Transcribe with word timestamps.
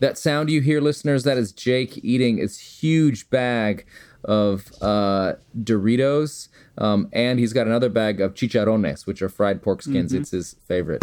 That 0.00 0.16
sound 0.16 0.48
you 0.50 0.60
hear, 0.60 0.80
listeners, 0.80 1.24
that 1.24 1.38
is 1.38 1.52
Jake 1.52 1.98
eating 2.04 2.38
his 2.38 2.58
huge 2.58 3.28
bag 3.30 3.84
of 4.24 4.70
uh, 4.80 5.34
Doritos, 5.60 6.48
um, 6.76 7.08
and 7.12 7.38
he's 7.38 7.52
got 7.52 7.66
another 7.66 7.88
bag 7.88 8.20
of 8.20 8.34
chicharrones, 8.34 9.06
which 9.06 9.22
are 9.22 9.28
fried 9.28 9.62
pork 9.62 9.82
skins. 9.82 10.12
Mm-hmm. 10.12 10.22
It's 10.22 10.30
his 10.30 10.56
favorite. 10.66 11.02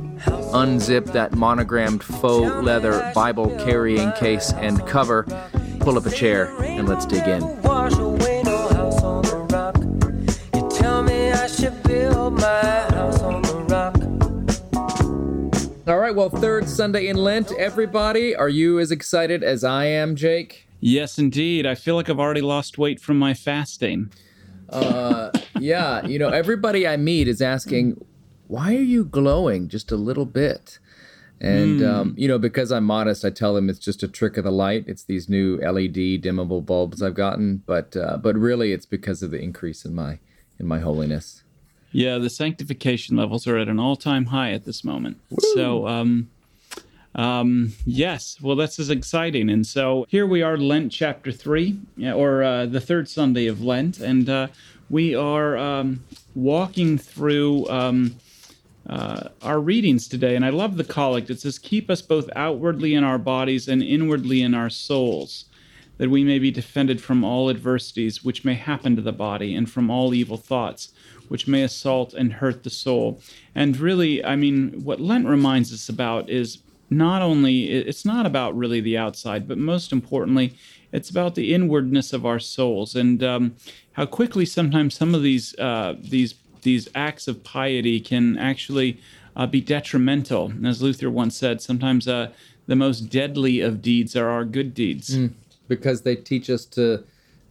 unzip 0.51 1.11
that 1.13 1.33
monogrammed 1.35 2.03
faux 2.03 2.51
leather 2.63 3.11
Bible 3.15 3.49
carrying 3.65 4.11
case 4.13 4.53
and 4.53 4.85
cover, 4.87 5.23
pull 5.79 5.97
up 5.97 6.05
a 6.05 6.11
chair, 6.11 6.53
and 6.61 6.87
let's 6.87 7.05
dig 7.05 7.27
in. 7.27 7.41
Wash 7.61 7.93
away 7.97 8.41
no 8.43 8.67
house 8.69 9.01
on 9.01 9.21
the 9.23 9.37
rock. 9.51 9.77
You 10.55 10.69
tell 10.77 11.03
me 11.03 11.31
I 11.31 11.47
should 11.47 11.81
build 11.83 12.33
my 12.39 12.61
house 12.89 13.21
on 13.21 13.41
the 13.41 13.55
rock. 13.69 13.97
All 15.87 15.97
right, 15.99 16.15
well, 16.15 16.29
third 16.29 16.69
Sunday 16.69 17.07
in 17.07 17.17
Lent, 17.17 17.51
everybody. 17.53 18.35
Are 18.35 18.49
you 18.49 18.79
as 18.79 18.91
excited 18.91 19.43
as 19.43 19.63
I 19.63 19.85
am, 19.85 20.15
Jake? 20.15 20.67
Yes, 20.79 21.17
indeed. 21.17 21.65
I 21.65 21.75
feel 21.75 21.95
like 21.95 22.09
I've 22.09 22.19
already 22.19 22.41
lost 22.41 22.77
weight 22.77 22.99
from 22.99 23.17
my 23.17 23.33
fasting. 23.33 24.11
Uh, 24.69 25.31
Yeah, 25.61 26.03
you 26.07 26.17
know, 26.17 26.29
everybody 26.29 26.87
I 26.87 26.97
meet 26.97 27.27
is 27.27 27.39
asking, 27.39 28.03
why 28.51 28.75
are 28.75 28.81
you 28.81 29.05
glowing 29.05 29.69
just 29.69 29.93
a 29.93 29.95
little 29.95 30.25
bit? 30.25 30.77
And, 31.39 31.81
um, 31.81 32.13
you 32.17 32.27
know, 32.27 32.37
because 32.37 32.69
I'm 32.69 32.83
modest, 32.83 33.23
I 33.23 33.29
tell 33.29 33.55
them 33.55 33.69
it's 33.69 33.79
just 33.79 34.03
a 34.03 34.09
trick 34.09 34.35
of 34.35 34.43
the 34.43 34.51
light. 34.51 34.83
It's 34.87 35.03
these 35.03 35.29
new 35.29 35.55
LED 35.57 36.21
dimmable 36.21 36.63
bulbs 36.63 37.01
I've 37.01 37.15
gotten, 37.15 37.63
but 37.65 37.95
uh, 37.95 38.17
but 38.17 38.35
really 38.35 38.73
it's 38.73 38.85
because 38.85 39.23
of 39.23 39.31
the 39.31 39.39
increase 39.39 39.85
in 39.85 39.95
my 39.95 40.19
in 40.59 40.67
my 40.67 40.79
holiness. 40.79 41.43
Yeah, 41.93 42.17
the 42.17 42.29
sanctification 42.29 43.15
levels 43.15 43.47
are 43.47 43.57
at 43.57 43.69
an 43.69 43.79
all-time 43.79 44.25
high 44.25 44.51
at 44.51 44.65
this 44.65 44.83
moment. 44.83 45.19
So, 45.55 45.87
um, 45.87 46.29
um, 47.15 47.73
yes, 47.85 48.37
well, 48.41 48.55
this 48.55 48.79
is 48.79 48.89
exciting. 48.89 49.49
And 49.49 49.65
so 49.65 50.05
here 50.09 50.25
we 50.25 50.41
are, 50.41 50.57
Lent 50.57 50.91
chapter 50.91 51.31
three, 51.31 51.79
or 52.03 52.43
uh, 52.43 52.65
the 52.65 52.81
third 52.81 53.09
Sunday 53.09 53.47
of 53.47 53.63
Lent, 53.63 53.99
and 53.99 54.29
uh, 54.29 54.47
we 54.89 55.15
are 55.15 55.57
um, 55.57 56.03
walking 56.35 56.97
through 56.97 57.67
um, 57.69 58.15
uh, 58.91 59.29
our 59.41 59.59
readings 59.59 60.07
today. 60.07 60.35
And 60.35 60.45
I 60.45 60.49
love 60.49 60.77
the 60.77 60.83
collect. 60.83 61.31
It 61.31 61.39
says, 61.39 61.57
"Keep 61.57 61.89
us 61.89 62.03
both 62.03 62.29
outwardly 62.35 62.93
in 62.93 63.03
our 63.03 63.17
bodies 63.17 63.67
and 63.67 63.81
inwardly 63.81 64.41
in 64.41 64.53
our 64.53 64.69
souls." 64.69 65.45
that 65.97 66.09
we 66.09 66.23
may 66.23 66.39
be 66.39 66.49
defended 66.49 66.99
from 66.99 67.23
all 67.23 67.47
adversities 67.47 68.23
which 68.23 68.43
may 68.43 68.55
happen 68.55 68.95
to 68.95 69.03
the 69.03 69.11
body 69.11 69.53
and 69.53 69.69
from 69.69 69.91
all 69.91 70.15
evil 70.15 70.35
thoughts 70.35 70.91
which 71.31 71.47
may 71.47 71.63
assault 71.63 72.13
and 72.13 72.33
hurt 72.33 72.63
the 72.63 72.69
soul. 72.69 73.21
And 73.55 73.77
really, 73.77 74.21
I 74.25 74.35
mean, 74.35 74.83
what 74.83 74.99
Lent 74.99 75.25
reminds 75.25 75.71
us 75.71 75.87
about 75.87 76.29
is 76.29 76.57
not 76.89 77.21
only, 77.21 77.69
it's 77.69 78.03
not 78.03 78.25
about 78.25 78.53
really 78.53 78.81
the 78.81 78.97
outside, 78.97 79.47
but 79.47 79.57
most 79.57 79.93
importantly, 79.93 80.55
it's 80.91 81.09
about 81.09 81.35
the 81.35 81.53
inwardness 81.53 82.11
of 82.11 82.25
our 82.25 82.37
souls 82.37 82.97
and 82.97 83.23
um, 83.23 83.55
how 83.93 84.05
quickly 84.05 84.45
sometimes 84.45 84.93
some 84.93 85.15
of 85.15 85.23
these, 85.23 85.57
uh, 85.57 85.95
these, 86.01 86.35
these 86.61 86.87
acts 86.95 87.27
of 87.27 87.43
piety 87.43 87.99
can 87.99 88.37
actually 88.37 88.99
uh, 89.35 89.47
be 89.47 89.61
detrimental. 89.61 90.47
And 90.47 90.65
as 90.67 90.81
Luther 90.81 91.09
once 91.09 91.35
said, 91.35 91.61
sometimes 91.61 92.07
uh, 92.07 92.31
the 92.67 92.75
most 92.75 93.09
deadly 93.09 93.59
of 93.61 93.81
deeds 93.81 94.15
are 94.15 94.29
our 94.29 94.45
good 94.45 94.73
deeds. 94.73 95.17
because 95.67 96.01
they 96.01 96.15
teach 96.15 96.49
us 96.49 96.65
to 96.65 97.03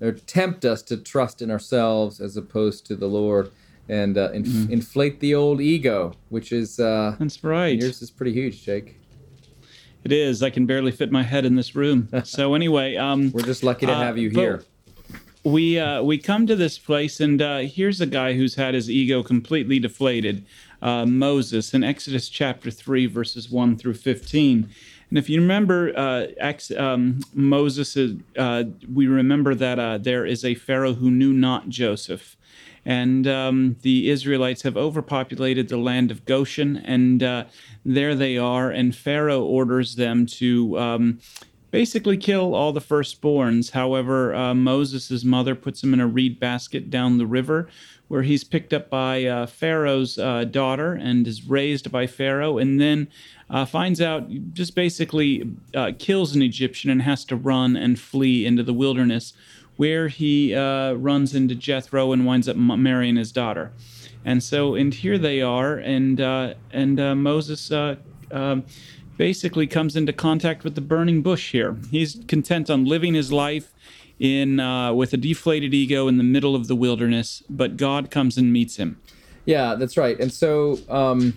or 0.02 0.12
tempt 0.12 0.64
us 0.64 0.80
to 0.82 0.96
trust 0.96 1.42
in 1.42 1.50
ourselves 1.50 2.20
as 2.20 2.34
opposed 2.36 2.86
to 2.86 2.96
the 2.96 3.06
Lord 3.06 3.50
and 3.88 4.16
uh, 4.16 4.30
inf- 4.32 4.70
inflate 4.70 5.20
the 5.20 5.34
old 5.34 5.60
ego, 5.60 6.14
which 6.30 6.52
is 6.52 6.80
uh, 6.80 7.16
That's 7.18 7.42
right. 7.44 7.78
yours 7.78 8.00
is 8.00 8.10
pretty 8.10 8.32
huge, 8.32 8.62
Jake. 8.64 8.96
It 10.04 10.12
is. 10.12 10.42
I 10.42 10.48
can 10.48 10.64
barely 10.64 10.90
fit 10.92 11.12
my 11.12 11.22
head 11.22 11.44
in 11.44 11.56
this 11.56 11.74
room. 11.74 12.08
So 12.24 12.54
anyway, 12.54 12.96
um, 12.96 13.30
We're 13.32 13.42
just 13.42 13.62
lucky 13.62 13.84
to 13.86 13.92
Uh, 13.92 14.00
have 14.00 14.16
you 14.16 14.30
here. 14.30 14.62
We 15.44 15.78
uh, 15.78 16.02
we 16.02 16.18
come 16.18 16.46
to 16.46 16.56
this 16.56 16.78
place, 16.78 17.20
and 17.20 17.40
uh, 17.40 17.58
here's 17.58 18.00
a 18.00 18.06
guy 18.06 18.34
who's 18.34 18.56
had 18.56 18.74
his 18.74 18.90
ego 18.90 19.22
completely 19.22 19.78
deflated. 19.78 20.44
Uh, 20.82 21.04
Moses 21.06 21.74
in 21.74 21.84
Exodus 21.84 22.28
chapter 22.28 22.70
three, 22.70 23.06
verses 23.06 23.50
one 23.50 23.76
through 23.76 23.94
fifteen. 23.94 24.70
And 25.08 25.18
if 25.18 25.28
you 25.28 25.40
remember, 25.40 25.92
uh, 25.96 26.28
ex, 26.38 26.70
um, 26.70 27.20
Moses, 27.34 27.96
is, 27.96 28.14
uh, 28.38 28.62
we 28.94 29.08
remember 29.08 29.56
that 29.56 29.78
uh, 29.78 29.98
there 29.98 30.24
is 30.24 30.44
a 30.44 30.54
Pharaoh 30.54 30.94
who 30.94 31.10
knew 31.10 31.32
not 31.32 31.68
Joseph. 31.68 32.36
And 32.86 33.26
um, 33.26 33.76
the 33.82 34.08
Israelites 34.08 34.62
have 34.62 34.76
overpopulated 34.76 35.68
the 35.68 35.76
land 35.76 36.10
of 36.10 36.24
Goshen, 36.24 36.78
and 36.78 37.22
uh, 37.22 37.44
there 37.84 38.14
they 38.14 38.38
are. 38.38 38.70
And 38.70 38.96
Pharaoh 38.96 39.42
orders 39.42 39.96
them 39.96 40.26
to 40.26 40.78
um, 40.78 41.20
basically 41.70 42.16
kill 42.16 42.54
all 42.54 42.72
the 42.72 42.80
firstborns. 42.80 43.70
However, 43.70 44.34
uh, 44.34 44.54
Moses' 44.54 45.24
mother 45.24 45.54
puts 45.54 45.82
him 45.82 45.94
in 45.94 46.00
a 46.00 46.06
reed 46.06 46.40
basket 46.40 46.90
down 46.90 47.18
the 47.18 47.26
river, 47.26 47.68
where 48.08 48.22
he's 48.22 48.42
picked 48.42 48.72
up 48.72 48.90
by 48.90 49.24
uh, 49.24 49.46
Pharaoh's 49.46 50.18
uh, 50.18 50.44
daughter 50.44 50.94
and 50.94 51.26
is 51.26 51.48
raised 51.48 51.92
by 51.92 52.06
Pharaoh, 52.06 52.58
and 52.58 52.80
then 52.80 53.08
uh, 53.48 53.64
finds 53.64 54.00
out, 54.00 54.28
just 54.52 54.74
basically 54.74 55.48
uh, 55.74 55.92
kills 55.98 56.34
an 56.34 56.42
Egyptian 56.42 56.90
and 56.90 57.02
has 57.02 57.24
to 57.26 57.36
run 57.36 57.76
and 57.76 58.00
flee 58.00 58.44
into 58.44 58.62
the 58.62 58.72
wilderness, 58.72 59.32
where 59.76 60.08
he 60.08 60.54
uh, 60.54 60.92
runs 60.94 61.34
into 61.34 61.54
Jethro 61.54 62.12
and 62.12 62.26
winds 62.26 62.48
up 62.48 62.56
marrying 62.56 63.16
his 63.16 63.32
daughter. 63.32 63.72
And 64.24 64.42
so, 64.42 64.74
and 64.74 64.92
here 64.92 65.16
they 65.16 65.40
are, 65.40 65.76
and 65.76 66.20
uh, 66.20 66.54
and 66.72 66.96
Moses 67.22 67.72
um, 68.32 68.64
basically 69.20 69.66
comes 69.66 69.96
into 69.96 70.14
contact 70.14 70.64
with 70.64 70.74
the 70.74 70.80
burning 70.80 71.20
bush 71.20 71.52
here. 71.52 71.76
He's 71.90 72.24
content 72.26 72.70
on 72.70 72.86
living 72.86 73.12
his 73.12 73.30
life 73.30 73.70
in 74.18 74.58
uh, 74.58 74.94
with 74.94 75.12
a 75.12 75.18
deflated 75.18 75.74
ego 75.74 76.08
in 76.08 76.16
the 76.16 76.24
middle 76.24 76.56
of 76.56 76.68
the 76.68 76.74
wilderness, 76.74 77.42
but 77.50 77.76
God 77.76 78.10
comes 78.10 78.38
and 78.38 78.50
meets 78.50 78.76
him. 78.76 78.98
Yeah, 79.44 79.74
that's 79.74 79.98
right. 79.98 80.18
And 80.18 80.32
so 80.32 80.78
um, 80.88 81.36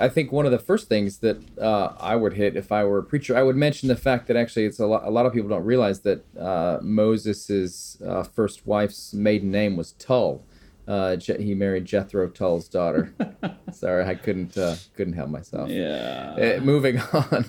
I 0.00 0.08
think 0.08 0.30
one 0.30 0.46
of 0.46 0.52
the 0.52 0.60
first 0.60 0.88
things 0.88 1.18
that 1.18 1.38
uh, 1.58 1.94
I 1.98 2.14
would 2.14 2.34
hit 2.34 2.54
if 2.54 2.70
I 2.70 2.84
were 2.84 2.98
a 2.98 3.02
preacher, 3.02 3.36
I 3.36 3.42
would 3.42 3.56
mention 3.56 3.88
the 3.88 3.96
fact 3.96 4.28
that 4.28 4.36
actually 4.36 4.66
it's 4.66 4.78
a 4.78 4.86
lot, 4.86 5.02
a 5.04 5.10
lot 5.10 5.26
of 5.26 5.32
people 5.32 5.48
don't 5.48 5.64
realize 5.64 6.02
that 6.02 6.24
uh, 6.38 6.78
Moses' 6.80 8.00
uh, 8.06 8.22
first 8.22 8.68
wife's 8.68 9.12
maiden 9.12 9.50
name 9.50 9.76
was 9.76 9.94
Tull. 9.98 10.44
Uh, 10.88 11.16
Je- 11.16 11.42
he 11.42 11.54
married 11.54 11.84
Jethro 11.84 12.28
Tull's 12.28 12.68
daughter. 12.68 13.14
Sorry, 13.72 14.04
I 14.04 14.14
couldn't 14.14 14.56
uh, 14.58 14.76
couldn't 14.96 15.14
help 15.14 15.30
myself. 15.30 15.68
Yeah. 15.68 16.56
Uh, 16.58 16.64
moving 16.64 16.98
on. 17.12 17.44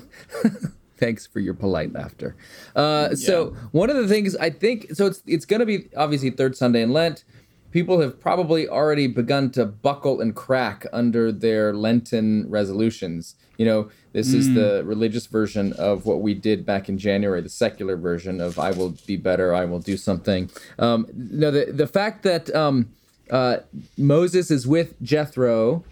Thanks 0.98 1.26
for 1.26 1.40
your 1.40 1.56
polite 1.56 1.92
laughter. 1.94 2.36
Uh, 2.76 3.16
So 3.16 3.56
one 3.72 3.90
of 3.90 3.96
the 3.98 4.08
things 4.08 4.36
I 4.36 4.52
think 4.52 4.94
so 4.94 5.08
it's 5.08 5.24
it's 5.26 5.46
going 5.46 5.62
to 5.62 5.66
be 5.66 5.88
obviously 5.98 6.30
third 6.30 6.56
Sunday 6.56 6.82
in 6.84 6.92
Lent. 6.94 7.24
People 7.72 8.02
have 8.02 8.20
probably 8.20 8.68
already 8.68 9.08
begun 9.08 9.50
to 9.52 9.66
buckle 9.66 10.20
and 10.20 10.36
crack 10.36 10.86
under 10.92 11.32
their 11.32 11.74
Lenten 11.74 12.46
resolutions. 12.50 13.36
You 13.58 13.66
know, 13.66 13.90
this 14.12 14.34
is 14.34 14.54
the 14.56 14.84
religious 14.84 15.26
version 15.28 15.72
of 15.74 16.06
what 16.06 16.20
we 16.22 16.34
did 16.34 16.66
back 16.66 16.90
in 16.90 16.98
January, 16.98 17.40
the 17.42 17.48
secular 17.50 17.96
version 17.96 18.42
of 18.42 18.60
"I 18.60 18.72
will 18.72 18.96
be 19.08 19.16
better, 19.16 19.54
I 19.56 19.64
will 19.66 19.80
do 19.80 19.96
something." 19.98 20.50
Um, 20.80 21.08
no, 21.16 21.50
the 21.50 21.72
the 21.72 21.88
fact 21.88 22.24
that 22.24 22.54
um, 22.54 22.90
uh, 23.32 23.58
Moses 23.98 24.52
is 24.52 24.68
with 24.68 25.02
Jethro 25.02 25.84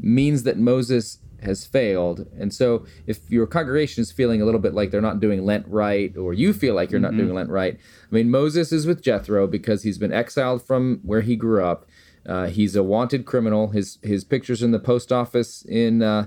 means 0.00 0.44
that 0.44 0.58
Moses 0.58 1.18
has 1.42 1.66
failed. 1.66 2.26
And 2.38 2.54
so 2.54 2.86
if 3.06 3.30
your 3.30 3.46
congregation 3.46 4.02
is 4.02 4.10
feeling 4.10 4.40
a 4.40 4.44
little 4.44 4.60
bit 4.60 4.74
like 4.74 4.90
they're 4.90 5.00
not 5.00 5.20
doing 5.20 5.44
Lent 5.44 5.66
right, 5.68 6.16
or 6.16 6.32
you 6.32 6.52
feel 6.52 6.74
like 6.74 6.90
you're 6.90 7.00
not 7.00 7.16
doing 7.16 7.34
Lent 7.34 7.50
right, 7.50 7.74
I 7.76 8.14
mean, 8.14 8.30
Moses 8.30 8.72
is 8.72 8.86
with 8.86 9.02
Jethro 9.02 9.46
because 9.46 9.82
he's 9.82 9.98
been 9.98 10.12
exiled 10.12 10.66
from 10.66 11.00
where 11.02 11.20
he 11.20 11.36
grew 11.36 11.64
up. 11.64 11.86
Uh, 12.26 12.46
he's 12.46 12.74
a 12.74 12.82
wanted 12.82 13.26
criminal. 13.26 13.68
His 13.68 13.98
his 14.02 14.24
pictures 14.24 14.62
in 14.62 14.70
the 14.70 14.78
post 14.78 15.12
office 15.12 15.62
in 15.66 16.02
uh, 16.02 16.26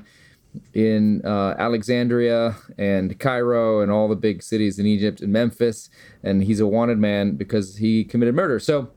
in 0.73 1.23
uh, 1.25 1.55
Alexandria 1.57 2.55
and 2.77 3.19
Cairo 3.19 3.81
and 3.81 3.91
all 3.91 4.07
the 4.07 4.15
big 4.15 4.43
cities 4.43 4.77
in 4.77 4.85
Egypt 4.85 5.21
and 5.21 5.33
Memphis, 5.33 5.89
and 6.21 6.43
he's 6.43 6.59
a 6.59 6.67
wanted 6.67 6.99
man 6.99 7.35
because 7.35 7.77
he 7.77 8.03
committed 8.03 8.35
murder. 8.35 8.59
So 8.59 8.91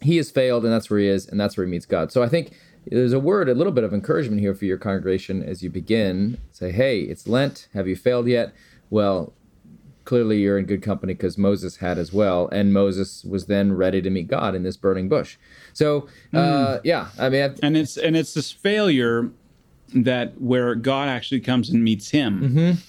he 0.00 0.16
has 0.18 0.30
failed, 0.30 0.64
and 0.64 0.72
that's 0.72 0.88
where 0.90 1.00
he 1.00 1.06
is, 1.08 1.26
and 1.26 1.40
that's 1.40 1.56
where 1.56 1.66
he 1.66 1.70
meets 1.70 1.86
God. 1.86 2.12
So 2.12 2.22
I 2.22 2.28
think 2.28 2.52
there's 2.86 3.12
a 3.12 3.18
word, 3.20 3.48
a 3.48 3.54
little 3.54 3.72
bit 3.72 3.84
of 3.84 3.92
encouragement 3.92 4.40
here 4.40 4.54
for 4.54 4.64
your 4.64 4.78
congregation 4.78 5.42
as 5.42 5.62
you 5.62 5.70
begin. 5.70 6.38
Say, 6.52 6.72
hey, 6.72 7.00
it's 7.00 7.26
Lent. 7.26 7.68
Have 7.74 7.86
you 7.88 7.96
failed 7.96 8.26
yet? 8.28 8.54
Well, 8.90 9.32
clearly 10.04 10.38
you're 10.40 10.56
in 10.58 10.64
good 10.64 10.82
company 10.82 11.12
because 11.12 11.36
Moses 11.36 11.76
had 11.76 11.98
as 11.98 12.12
well, 12.12 12.48
and 12.48 12.72
Moses 12.72 13.24
was 13.24 13.46
then 13.46 13.72
ready 13.72 14.00
to 14.00 14.08
meet 14.08 14.28
God 14.28 14.54
in 14.54 14.62
this 14.62 14.76
burning 14.76 15.08
bush. 15.08 15.36
So, 15.74 16.08
uh, 16.32 16.78
yeah, 16.84 17.08
I 17.18 17.28
mean, 17.28 17.42
I've, 17.42 17.58
and 17.62 17.76
it's 17.76 17.96
and 17.98 18.16
it's 18.16 18.32
this 18.34 18.50
failure 18.50 19.30
that 19.94 20.40
where 20.40 20.74
God 20.74 21.08
actually 21.08 21.40
comes 21.40 21.68
and 21.70 21.82
meets 21.84 22.10
him, 22.10 22.40
Mm-hmm. 22.40 22.80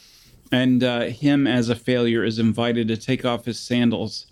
and 0.56 0.84
uh, 0.84 1.02
him 1.08 1.46
as 1.48 1.68
a 1.70 1.76
failure 1.76 2.24
is 2.24 2.40
invited 2.40 2.88
to 2.88 2.96
take 2.98 3.26
off 3.26 3.46
his 3.46 3.60
sandals 3.60 4.28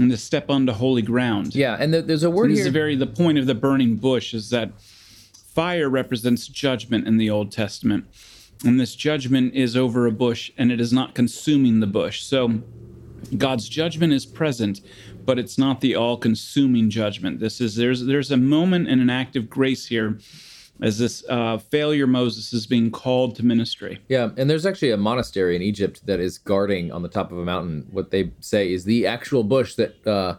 and 0.00 0.10
to 0.10 0.16
step 0.16 0.50
onto 0.50 0.72
holy 0.72 1.02
ground. 1.02 1.54
yeah, 1.54 1.76
and 1.78 1.92
th- 1.92 2.06
there's 2.06 2.22
a 2.22 2.30
word 2.30 2.50
This 2.50 2.58
here. 2.60 2.66
is 2.68 2.72
very 2.72 2.96
the 2.96 3.06
point 3.06 3.38
of 3.38 3.46
the 3.46 3.54
burning 3.54 3.96
bush 3.96 4.34
is 4.34 4.50
that 4.50 4.70
fire 5.54 5.88
represents 5.88 6.48
judgment 6.48 7.06
in 7.06 7.18
the 7.18 7.30
Old 7.30 7.52
Testament. 7.52 8.06
And 8.64 8.78
this 8.80 8.94
judgment 8.94 9.54
is 9.54 9.76
over 9.76 10.06
a 10.06 10.12
bush 10.12 10.50
and 10.58 10.70
it 10.72 10.80
is 10.80 10.92
not 10.92 11.14
consuming 11.14 11.80
the 11.80 11.86
bush. 11.86 12.22
So 12.22 12.60
God's 13.36 13.68
judgment 13.68 14.12
is 14.12 14.26
present, 14.26 14.80
but 15.24 15.38
it's 15.38 15.56
not 15.58 15.80
the 15.80 15.94
all-consuming 15.96 16.90
judgment. 16.90 17.40
This 17.40 17.60
is 17.60 17.76
there's 17.76 18.04
there's 18.04 18.30
a 18.30 18.36
moment 18.36 18.88
and 18.88 19.00
an 19.00 19.10
act 19.10 19.36
of 19.36 19.48
grace 19.48 19.86
here 19.86 20.18
as 20.82 20.98
this 20.98 21.24
uh, 21.28 21.58
failure 21.58 22.06
Moses 22.06 22.52
is 22.52 22.66
being 22.66 22.90
called 22.90 23.36
to 23.36 23.44
ministry. 23.44 24.00
Yeah, 24.08 24.30
and 24.36 24.48
there's 24.48 24.64
actually 24.66 24.90
a 24.90 24.96
monastery 24.96 25.54
in 25.56 25.62
Egypt 25.62 26.06
that 26.06 26.20
is 26.20 26.38
guarding 26.38 26.90
on 26.92 27.02
the 27.02 27.08
top 27.08 27.32
of 27.32 27.38
a 27.38 27.44
mountain 27.44 27.86
what 27.90 28.10
they 28.10 28.30
say 28.40 28.72
is 28.72 28.84
the 28.84 29.06
actual 29.06 29.44
bush 29.44 29.74
that 29.74 30.06
uh, 30.06 30.36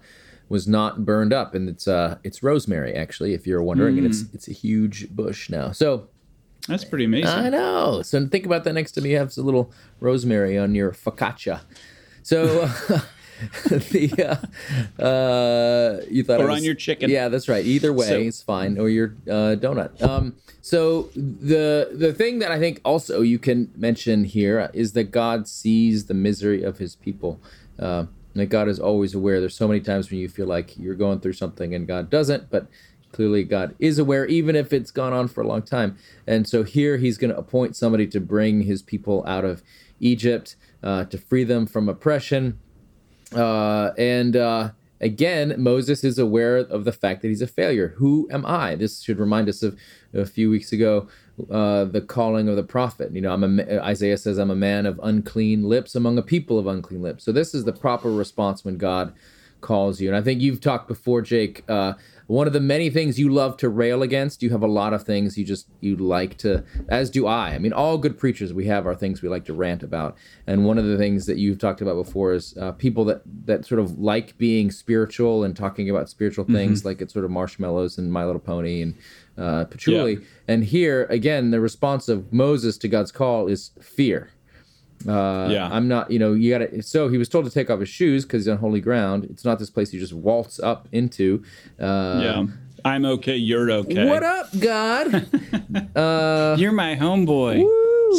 was 0.50 0.68
not 0.68 1.06
burned 1.06 1.32
up, 1.34 1.56
and 1.56 1.70
it's 1.70 1.88
uh, 1.88 2.18
it's 2.24 2.44
rosemary 2.44 2.94
actually, 2.94 3.34
if 3.34 3.46
you're 3.48 3.64
wondering, 3.64 3.98
and 3.98 4.08
it's 4.08 4.24
it's 4.34 4.48
a 4.48 4.54
huge 4.54 5.10
bush 5.10 5.50
now. 5.50 5.72
So 5.72 6.08
That's 6.68 6.84
pretty 6.86 7.06
amazing. 7.06 7.28
I 7.28 7.50
know. 7.50 8.02
So 8.02 8.28
think 8.28 8.46
about 8.46 8.64
that 8.66 8.74
next 8.74 8.92
time 8.94 9.06
you 9.06 9.18
have 9.18 9.36
a 9.38 9.42
little 9.42 9.72
rosemary 10.00 10.58
on 10.58 10.76
your 10.76 10.92
focaccia. 10.92 11.62
So 12.24 12.70
the 13.70 14.40
uh, 15.00 15.04
uh, 15.04 16.02
you 16.10 16.24
thought 16.24 16.42
Or 16.42 16.50
on 16.50 16.64
your 16.64 16.76
chicken. 16.76 17.10
Yeah, 17.10 17.30
that's 17.30 17.48
right. 17.50 17.66
Either 17.66 17.92
way, 17.94 18.08
So- 18.08 18.20
it's 18.20 18.42
fine. 18.42 18.78
Or 18.78 18.90
your 18.90 19.16
uh, 19.28 19.56
donut. 19.60 20.02
Um, 20.02 20.36
so 20.62 21.10
the 21.16 21.90
the 21.94 22.14
thing 22.14 22.40
that 22.40 22.52
I 22.52 22.60
think 22.60 22.82
also 22.86 23.22
you 23.22 23.40
can 23.40 23.72
mention 23.76 24.24
here 24.26 24.70
is 24.74 24.94
that 24.94 25.12
God 25.12 25.48
sees 25.48 26.06
the 26.06 26.14
misery 26.14 26.64
of 26.64 26.78
His 26.78 26.96
people. 26.96 27.40
Uh, 27.80 28.06
that 28.34 28.46
God 28.48 28.70
is 28.70 28.80
always 28.80 29.14
aware. 29.14 29.40
There's 29.40 29.58
so 29.58 29.68
many 29.68 29.82
times 29.82 30.10
when 30.10 30.20
you 30.20 30.30
feel 30.30 30.48
like 30.48 30.78
you're 30.78 30.96
going 30.96 31.20
through 31.20 31.34
something 31.34 31.76
and 31.76 31.86
God 31.86 32.10
doesn't, 32.10 32.50
but 32.50 32.68
clearly 33.12 33.44
God 33.44 33.76
is 33.78 34.00
aware, 34.00 34.26
even 34.26 34.56
if 34.56 34.72
it's 34.72 34.92
gone 34.92 35.12
on 35.12 35.28
for 35.28 35.42
a 35.42 35.48
long 35.48 35.64
time. 35.64 35.98
And 36.26 36.48
so 36.48 36.64
here 36.64 36.98
He's 36.98 37.18
going 37.18 37.32
to 37.32 37.38
appoint 37.38 37.76
somebody 37.76 38.08
to 38.08 38.20
bring 38.22 38.62
His 38.62 38.82
people 38.82 39.24
out 39.28 39.44
of 39.44 39.64
Egypt, 40.00 40.56
uh, 40.82 41.06
to 41.06 41.18
free 41.18 41.44
them 41.44 41.66
from 41.66 41.90
oppression. 41.90 42.58
Uh, 43.36 43.92
and 43.98 44.36
uh, 44.36 44.72
again, 45.00 45.56
Moses 45.58 46.04
is 46.04 46.20
aware 46.20 46.58
of 46.58 46.86
the 46.86 46.92
fact 46.92 47.22
that 47.22 47.30
he's 47.30 47.42
a 47.42 47.48
failure. 47.48 47.94
Who 47.98 48.28
am 48.32 48.46
I? 48.46 48.76
This 48.76 49.02
should 49.02 49.20
remind 49.20 49.50
us 49.50 49.64
of 49.64 49.78
a 50.14 50.26
few 50.26 50.50
weeks 50.50 50.72
ago 50.72 51.08
uh, 51.50 51.86
the 51.86 52.02
calling 52.02 52.50
of 52.50 52.56
the 52.56 52.64
prophet. 52.64 53.14
You 53.14 53.22
know, 53.22 53.34
I'm 53.34 53.60
a, 53.60 53.80
Isaiah 53.80 54.18
says, 54.18 54.38
"I'm 54.38 54.52
a 54.52 54.56
man 54.56 54.86
of 54.86 55.00
unclean 55.04 55.64
lips 55.64 55.96
among 55.96 56.18
a 56.18 56.22
people 56.22 56.60
of 56.60 56.68
unclean 56.68 57.02
lips." 57.02 57.24
So 57.24 57.32
this 57.32 57.54
is 57.54 57.64
the 57.64 57.74
proper 57.74 58.12
response 58.12 58.64
when 58.64 58.78
God 58.78 59.14
calls 59.62 60.02
you. 60.02 60.10
And 60.10 60.18
I 60.18 60.22
think 60.22 60.42
you've 60.42 60.62
talked 60.62 60.88
before, 60.88 61.22
Jake. 61.22 61.64
Uh, 61.70 61.94
one 62.32 62.48
of 62.48 62.54
the 62.54 62.62
many 62.62 62.90
things 62.90 63.20
you 63.20 63.28
love 63.28 63.58
to 63.58 63.68
rail 63.68 64.02
against. 64.02 64.42
You 64.42 64.52
have 64.52 64.64
a 64.64 64.68
lot 64.68 64.94
of 64.94 65.04
things 65.04 65.38
you 65.38 65.44
just 65.44 65.68
you 65.82 65.98
like 65.98 66.38
to, 66.38 66.64
as 66.88 67.10
do 67.10 67.28
I. 67.28 67.50
I 67.50 67.60
mean, 67.60 67.74
all 67.74 67.98
good 67.98 68.18
preachers 68.18 68.54
we 68.54 68.68
have 68.68 68.88
our 68.88 68.96
things 68.96 69.22
we 69.22 69.28
like 69.28 69.44
to 69.46 69.54
rant 69.54 69.84
about. 69.84 70.16
And 70.48 70.66
one 70.66 70.78
of 70.78 70.86
the 70.86 70.98
things 70.98 71.26
that 71.26 71.38
you've 71.38 71.60
talked 71.60 71.82
about 71.82 71.96
before 71.96 72.32
is 72.32 72.56
uh, 72.58 72.72
people 72.72 73.04
that 73.06 73.24
that 73.46 73.66
sort 73.66 73.82
of 73.82 74.00
like 74.00 74.38
being 74.38 74.72
spiritual 74.72 75.44
and 75.44 75.58
talking 75.58 75.90
about 75.90 76.10
spiritual 76.10 76.46
things, 76.46 76.86
like 76.86 77.02
it's 77.02 77.12
sort 77.12 77.26
of 77.26 77.32
marshmallows 77.32 77.98
and 77.98 78.14
My 78.14 78.24
Little 78.24 78.40
Pony 78.40 78.82
and 78.82 78.96
uh, 79.38 79.66
patchouli. 79.66 80.14
Yeah. 80.14 80.20
And 80.48 80.64
here 80.64 81.08
again, 81.10 81.52
the 81.52 81.60
response 81.60 82.08
of 82.08 82.32
Moses 82.32 82.78
to 82.78 82.88
God's 82.88 83.12
call 83.12 83.48
is 83.48 83.72
fear. 83.82 84.30
Uh, 85.08 85.48
Yeah. 85.52 85.70
I'm 85.72 85.88
not, 85.88 86.12
you 86.12 86.20
know, 86.20 86.34
you 86.34 86.50
gotta. 86.52 86.82
So 86.84 87.08
he 87.10 87.18
was 87.18 87.30
told 87.30 87.46
to 87.46 87.52
take 87.52 87.70
off 87.70 87.80
his 87.80 87.90
shoes 87.90 88.24
because 88.26 88.44
he's 88.44 88.48
on 88.50 88.58
holy 88.58 88.82
ground. 88.82 89.26
It's 89.26 89.46
not 89.46 89.60
this 89.60 89.70
place 89.70 89.94
you 89.94 90.00
just 90.00 90.14
waltz 90.14 90.60
up 90.60 90.88
into. 90.92 91.44
Uh, 91.80 92.20
yeah. 92.24 92.46
I'm 92.84 93.06
okay, 93.06 93.36
you're 93.36 93.70
okay. 93.72 94.08
What 94.10 94.24
up, 94.24 94.48
God? 94.60 95.14
uh, 95.96 96.56
You're 96.58 96.72
my 96.72 96.96
homeboy. 96.96 97.64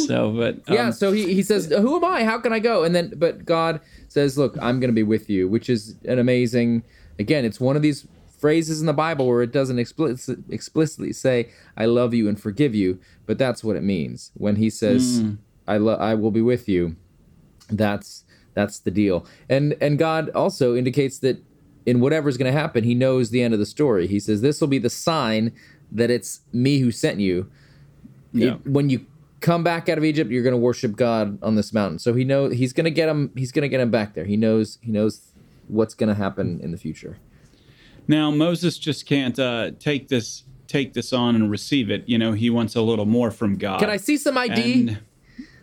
So, 0.07 0.31
but 0.31 0.55
um, 0.69 0.75
yeah. 0.75 0.89
So 0.89 1.11
he, 1.11 1.33
he 1.33 1.43
says, 1.43 1.67
"Who 1.67 1.95
am 1.97 2.03
I? 2.05 2.23
How 2.23 2.39
can 2.39 2.51
I 2.53 2.59
go?" 2.59 2.83
And 2.83 2.95
then, 2.95 3.13
but 3.17 3.45
God 3.45 3.79
says, 4.07 4.37
"Look, 4.37 4.57
I'm 4.61 4.79
going 4.79 4.89
to 4.89 4.93
be 4.95 5.03
with 5.03 5.29
you," 5.29 5.47
which 5.47 5.69
is 5.69 5.95
an 6.05 6.17
amazing. 6.17 6.83
Again, 7.19 7.45
it's 7.45 7.59
one 7.59 7.75
of 7.75 7.81
these 7.81 8.07
phrases 8.39 8.79
in 8.79 8.87
the 8.87 8.93
Bible 8.93 9.27
where 9.27 9.41
it 9.43 9.51
doesn't 9.51 9.77
explicit, 9.79 10.39
explicitly 10.49 11.13
say, 11.13 11.49
"I 11.77 11.85
love 11.85 12.13
you 12.13 12.27
and 12.27 12.39
forgive 12.39 12.73
you," 12.73 12.99
but 13.25 13.37
that's 13.37 13.63
what 13.63 13.75
it 13.75 13.83
means 13.83 14.31
when 14.33 14.55
he 14.55 14.69
says, 14.69 15.23
"I 15.67 15.77
lo- 15.77 15.95
I 15.95 16.13
will 16.15 16.31
be 16.31 16.41
with 16.41 16.67
you." 16.69 16.95
That's 17.69 18.23
that's 18.53 18.79
the 18.79 18.91
deal. 18.91 19.25
And 19.49 19.75
and 19.81 19.97
God 19.97 20.29
also 20.31 20.75
indicates 20.75 21.19
that 21.19 21.43
in 21.85 21.99
whatever's 21.99 22.37
going 22.37 22.51
to 22.53 22.57
happen, 22.57 22.83
He 22.83 22.93
knows 22.95 23.29
the 23.29 23.41
end 23.41 23.53
of 23.53 23.59
the 23.59 23.65
story. 23.65 24.07
He 24.07 24.19
says, 24.19 24.41
"This 24.41 24.61
will 24.61 24.67
be 24.67 24.79
the 24.79 24.89
sign 24.89 25.51
that 25.91 26.09
it's 26.09 26.41
me 26.51 26.79
who 26.79 26.91
sent 26.91 27.19
you." 27.19 27.49
Yeah. 28.33 28.53
It- 28.55 28.67
when 28.67 28.89
you 28.89 29.05
come 29.41 29.63
back 29.63 29.89
out 29.89 29.97
of 29.97 30.03
Egypt, 30.05 30.31
you're 30.31 30.43
going 30.43 30.53
to 30.53 30.57
worship 30.57 30.95
God 30.95 31.37
on 31.43 31.55
this 31.55 31.73
mountain. 31.73 31.99
So 31.99 32.13
he 32.13 32.23
knows 32.23 32.53
he's 32.53 32.71
going 32.73 32.85
to 32.85 32.91
get 32.91 33.09
him. 33.09 33.31
He's 33.35 33.51
going 33.51 33.63
to 33.63 33.69
get 33.69 33.81
him 33.81 33.91
back 33.91 34.13
there. 34.13 34.25
He 34.25 34.37
knows. 34.37 34.77
He 34.81 34.91
knows 34.91 35.21
what's 35.67 35.93
going 35.93 36.09
to 36.09 36.15
happen 36.15 36.59
in 36.61 36.71
the 36.71 36.77
future. 36.77 37.17
Now 38.07 38.31
Moses 38.31 38.77
just 38.77 39.05
can't 39.05 39.37
uh, 39.39 39.71
take 39.79 40.07
this 40.09 40.43
take 40.67 40.93
this 40.93 41.13
on 41.13 41.35
and 41.35 41.51
receive 41.51 41.91
it. 41.91 42.03
You 42.07 42.17
know, 42.17 42.31
he 42.31 42.49
wants 42.49 42.75
a 42.75 42.81
little 42.81 43.05
more 43.05 43.29
from 43.31 43.57
God. 43.57 43.79
Can 43.79 43.89
I 43.89 43.97
see 43.97 44.17
some 44.17 44.37
ID? 44.37 44.73
And- 44.89 44.99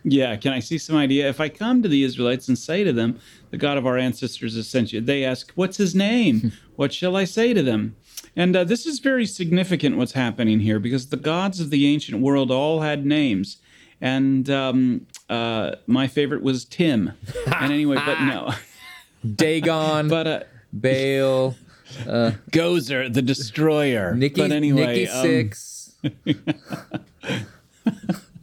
yeah, 0.03 0.35
can 0.35 0.53
I 0.53 0.59
see 0.59 0.77
some 0.77 0.95
idea? 0.95 1.29
If 1.29 1.39
I 1.39 1.49
come 1.49 1.83
to 1.83 1.89
the 1.89 2.03
Israelites 2.03 2.47
and 2.47 2.57
say 2.57 2.83
to 2.83 2.93
them, 2.93 3.19
"The 3.51 3.57
God 3.57 3.77
of 3.77 3.85
our 3.85 3.97
ancestors 3.97 4.55
has 4.55 4.67
sent 4.67 4.93
you," 4.93 5.01
they 5.01 5.23
ask, 5.23 5.51
"What's 5.55 5.77
His 5.77 5.93
name? 5.93 6.53
what 6.75 6.93
shall 6.93 7.15
I 7.15 7.25
say 7.25 7.53
to 7.53 7.61
them?" 7.61 7.95
And 8.35 8.55
uh, 8.55 8.63
this 8.63 8.85
is 8.85 8.99
very 8.99 9.25
significant. 9.25 9.97
What's 9.97 10.13
happening 10.13 10.61
here 10.61 10.79
because 10.79 11.09
the 11.09 11.17
gods 11.17 11.59
of 11.59 11.69
the 11.69 11.87
ancient 11.87 12.21
world 12.21 12.49
all 12.51 12.81
had 12.81 13.05
names, 13.05 13.57
and 13.99 14.49
um, 14.49 15.05
uh, 15.29 15.75
my 15.85 16.07
favorite 16.07 16.41
was 16.41 16.65
Tim. 16.65 17.13
and 17.45 17.71
anyway, 17.71 17.97
but 17.97 18.21
no, 18.21 18.53
Dagon, 19.35 20.07
but 20.07 20.27
uh, 20.27 20.43
Baal, 20.73 21.55
Gozer, 22.51 23.13
the 23.13 23.21
destroyer. 23.21 24.15
Nikki, 24.15 24.41
but 24.41 24.51
anyway, 24.51 25.05
Nikki 25.05 25.09
um, 25.09 25.21
Six, 25.21 25.95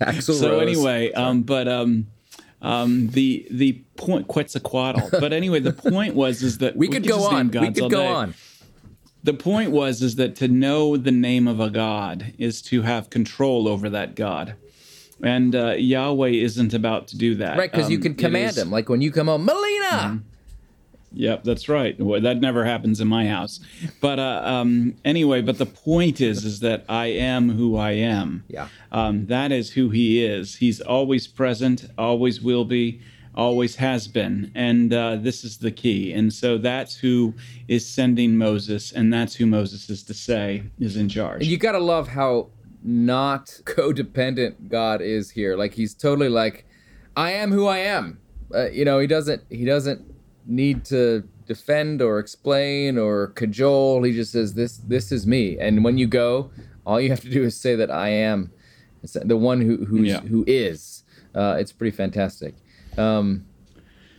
Axel 0.01 0.35
so 0.35 0.51
Rose. 0.51 0.63
anyway, 0.63 1.13
um, 1.13 1.43
but 1.43 1.67
um, 1.69 2.07
um, 2.63 3.09
the 3.09 3.47
the 3.51 3.73
point 3.97 4.29
Quetzalcoatl. 4.29 5.11
But 5.21 5.33
anyway, 5.33 5.61
the 5.61 5.73
point 5.73 6.15
was 6.15 6.43
is 6.43 6.59
that 6.59 6.77
we 6.77 6.89
could 6.89 7.07
go 7.07 7.25
on. 7.25 7.49
We 7.51 7.73
could 7.73 7.77
go 7.77 7.89
day. 7.89 8.07
on. 8.07 8.35
The 9.25 9.35
point 9.35 9.73
was 9.73 10.01
is 10.03 10.15
that 10.17 10.37
to 10.37 10.49
know 10.49 10.97
the 10.97 11.11
name 11.11 11.49
of 11.49 11.59
a 11.61 11.71
god 11.71 12.33
is 12.39 12.63
to 12.63 12.83
have 12.83 13.11
control 13.11 13.67
over 13.69 13.91
that 13.91 14.15
god, 14.15 14.55
and 15.23 15.55
uh, 15.55 15.73
Yahweh 15.73 16.29
isn't 16.31 16.73
about 16.73 17.09
to 17.09 17.19
do 17.19 17.35
that. 17.37 17.59
Right, 17.59 17.71
because 17.71 17.91
you 17.91 17.97
Um, 17.99 18.03
can 18.03 18.15
command 18.15 18.51
is- 18.51 18.57
Mm-hmm. 18.57 18.69
him. 18.69 18.71
Like 18.73 18.89
when 18.89 19.01
you 19.01 19.11
come 19.11 19.27
home, 19.27 19.45
Melina. 19.45 20.23
Yep, 21.13 21.45
that's 21.45 21.69
right. 21.69 21.99
Well, 21.99 22.21
that 22.21 22.41
never 22.41 22.65
happens 22.65 23.01
in 23.01 23.09
my 23.09 23.27
house. 23.27 23.61
But 24.01 24.19
uh, 24.19 24.43
um, 24.45 24.95
anyway, 25.05 25.41
but 25.41 25.59
the 25.59 25.67
point 25.67 26.21
is, 26.21 26.45
is 26.45 26.61
that 26.61 26.85
I 26.89 27.07
am 27.07 27.51
who 27.51 27.77
I 27.77 27.93
am. 27.93 28.45
Yeah. 28.49 28.69
Um, 28.93 29.27
that 29.27 29.51
is 29.51 29.71
who 29.71 29.91
he 29.91 30.25
is. 30.25 30.57
He's 30.57 30.81
always 30.81 31.27
present, 31.27 31.87
always 31.97 32.43
will 32.43 32.65
be, 32.65 33.01
always 33.35 33.77
has 33.77 34.09
been, 34.09 34.51
and 34.55 34.93
uh, 34.93 35.17
this 35.17 35.45
is 35.45 35.59
the 35.59 35.71
key. 35.71 36.13
And 36.13 36.33
so 36.33 36.59
that's 36.59 36.97
who 36.97 37.35
is 37.69 37.89
sending 37.89 38.37
Moses, 38.37 38.93
and 38.93 39.13
that's 39.13 39.35
who 39.35 39.47
Moses 39.47 39.89
is 39.89 40.03
to 40.05 40.15
say 40.15 40.65
is 40.79 40.97
in 40.97 41.09
charge. 41.09 41.47
You 41.47 41.57
gotta 41.57 41.79
love 41.79 42.09
how 42.09 42.51
not 42.83 43.47
codependent 43.65 44.69
God 44.69 45.01
is 45.01 45.31
here. 45.31 45.57
Like 45.57 45.75
he's 45.75 45.95
totally 45.95 46.29
like, 46.29 46.67
I 47.17 47.33
am 47.33 47.51
who 47.51 47.67
I 47.67 47.79
am. 47.79 48.19
Uh, 48.55 48.69
you 48.71 48.85
know, 48.85 48.99
he 48.99 49.07
doesn't 49.07 49.43
he 49.51 49.65
doesn't 49.65 50.03
need 50.49 50.85
to 50.87 51.23
defend 51.47 52.03
or 52.03 52.19
explain 52.19 52.99
or 52.99 53.29
cajole. 53.29 54.03
He 54.03 54.13
just 54.13 54.33
says 54.33 54.55
this 54.55 54.79
this 54.79 55.13
is 55.13 55.27
me. 55.27 55.59
And 55.59 55.85
when 55.85 55.99
you 55.99 56.07
go, 56.07 56.51
all 56.87 57.01
you 57.01 57.11
have 57.11 57.21
to 57.21 57.31
do 57.31 57.45
is 57.45 57.57
say 57.57 57.77
that 57.77 57.91
I 57.91 58.09
am 58.09 58.51
it's 59.03 59.13
the 59.13 59.37
one 59.37 59.61
who 59.61 59.85
who's, 59.85 60.09
Yeah. 60.09 60.21
who 60.21 60.45
is. 60.47 61.05
Uh, 61.35 61.57
it's 61.61 61.71
pretty 61.73 61.97
fantastic. 61.97 62.55
Um, 62.97 63.45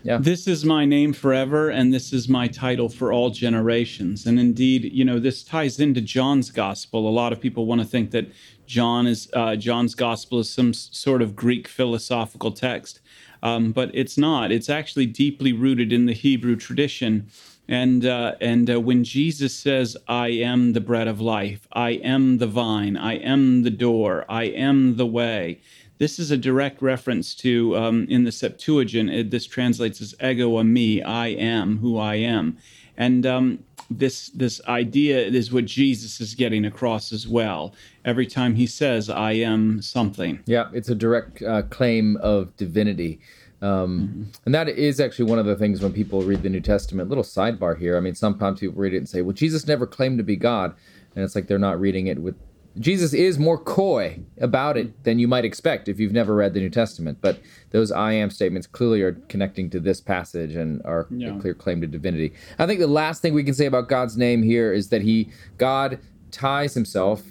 Yeah. 0.03 0.17
This 0.17 0.47
is 0.47 0.63
my 0.63 0.85
name 0.85 1.11
forever, 1.11 1.69
and 1.69 1.93
this 1.93 2.13
is 2.13 2.29
my 2.29 2.47
title 2.47 2.87
for 2.87 3.11
all 3.11 3.29
generations. 3.31 4.25
And 4.25 4.39
indeed, 4.39 4.89
you 4.93 5.03
know, 5.03 5.19
this 5.19 5.43
ties 5.43 5.77
into 5.81 5.99
John's 5.99 6.51
gospel. 6.51 7.09
A 7.09 7.11
lot 7.11 7.33
of 7.33 7.41
people 7.41 7.65
want 7.65 7.81
to 7.81 7.87
think 7.87 8.11
that 8.11 8.31
John 8.65 9.07
is 9.07 9.29
uh, 9.33 9.57
John's 9.57 9.95
gospel 9.95 10.39
is 10.39 10.49
some 10.49 10.73
sort 10.73 11.21
of 11.21 11.35
Greek 11.35 11.67
philosophical 11.67 12.51
text, 12.53 13.01
um, 13.41 13.71
but 13.71 13.91
it's 13.93 14.17
not. 14.17 14.51
It's 14.51 14.69
actually 14.69 15.05
deeply 15.05 15.53
rooted 15.53 15.93
in 15.93 16.05
the 16.05 16.13
Hebrew 16.13 16.55
tradition. 16.55 17.27
And 17.67 18.03
uh, 18.03 18.33
and 18.41 18.69
uh, 18.69 18.81
when 18.81 19.03
Jesus 19.03 19.53
says, 19.53 19.95
"I 20.07 20.29
am 20.29 20.73
the 20.73 20.81
bread 20.81 21.07
of 21.07 21.21
life," 21.21 21.67
"I 21.71 21.91
am 21.91 22.39
the 22.39 22.47
vine," 22.47 22.97
"I 22.97 23.17
am 23.17 23.61
the 23.61 23.69
door," 23.69 24.25
"I 24.27 24.45
am 24.45 24.97
the 24.97 25.05
way," 25.05 25.59
this 25.99 26.17
is 26.17 26.31
a 26.31 26.37
direct 26.37 26.81
reference 26.81 27.35
to 27.35 27.77
um, 27.77 28.07
in 28.09 28.23
the 28.23 28.31
Septuagint. 28.31 29.11
It, 29.11 29.29
this 29.29 29.45
translates 29.45 30.01
as 30.01 30.15
"ego 30.19 30.49
eimi, 30.51 31.05
"I 31.05 31.27
am 31.27 31.77
who 31.77 31.97
I 31.97 32.15
am," 32.15 32.57
and 32.99 33.25
um, 33.25 33.63
this 33.89 34.29
this 34.29 34.61
idea 34.67 35.17
is 35.17 35.51
what 35.51 35.65
Jesus 35.65 36.21
is 36.21 36.35
getting 36.35 36.65
across 36.65 37.11
as 37.11 37.27
well. 37.27 37.73
Every 38.05 38.27
time 38.27 38.53
he 38.53 38.67
says, 38.67 39.09
"I 39.09 39.31
am 39.31 39.81
something." 39.81 40.39
Yeah, 40.45 40.69
it's 40.73 40.89
a 40.89 40.95
direct 40.95 41.41
uh, 41.41 41.63
claim 41.63 42.17
of 42.17 42.55
divinity. 42.57 43.19
Um, 43.61 44.31
And 44.45 44.55
that 44.55 44.69
is 44.69 44.99
actually 44.99 45.29
one 45.29 45.39
of 45.39 45.45
the 45.45 45.55
things 45.55 45.81
when 45.81 45.91
people 45.91 46.21
read 46.21 46.43
the 46.43 46.49
New 46.49 46.61
Testament. 46.61 47.09
Little 47.09 47.25
sidebar 47.25 47.77
here. 47.77 47.97
I 47.97 47.99
mean, 47.99 48.15
sometimes 48.15 48.59
people 48.59 48.79
read 48.79 48.93
it 48.93 48.97
and 48.97 49.09
say, 49.09 49.21
well, 49.21 49.33
Jesus 49.33 49.67
never 49.67 49.85
claimed 49.85 50.17
to 50.17 50.23
be 50.23 50.37
God. 50.37 50.73
And 51.15 51.25
it's 51.25 51.35
like 51.35 51.47
they're 51.47 51.59
not 51.59 51.79
reading 51.79 52.07
it 52.07 52.19
with. 52.19 52.35
Jesus 52.77 53.13
is 53.13 53.39
more 53.39 53.57
coy 53.57 54.19
about 54.39 54.77
it 54.77 55.03
than 55.03 55.19
you 55.19 55.27
might 55.27 55.43
expect 55.43 55.87
if 55.89 55.99
you've 55.99 56.13
never 56.13 56.35
read 56.35 56.53
the 56.53 56.59
New 56.59 56.69
Testament. 56.69 57.17
But 57.19 57.39
those 57.71 57.91
I 57.91 58.13
am 58.13 58.29
statements 58.29 58.67
clearly 58.67 59.01
are 59.01 59.13
connecting 59.27 59.69
to 59.71 59.79
this 59.79 59.99
passage 59.99 60.55
and 60.55 60.81
are 60.85 61.07
Yeah. 61.09 61.35
a 61.35 61.39
clear 61.39 61.53
claim 61.53 61.81
to 61.81 61.87
divinity. 61.87 62.33
I 62.57 62.67
think 62.67 62.79
the 62.79 62.87
last 62.87 63.21
thing 63.21 63.33
we 63.33 63.43
can 63.43 63.53
say 63.53 63.65
about 63.65 63.89
God's 63.89 64.17
name 64.17 64.43
here 64.43 64.71
is 64.71 64.89
that 64.89 65.01
he, 65.01 65.29
God, 65.57 65.99
ties 66.31 66.73
himself 66.75 67.23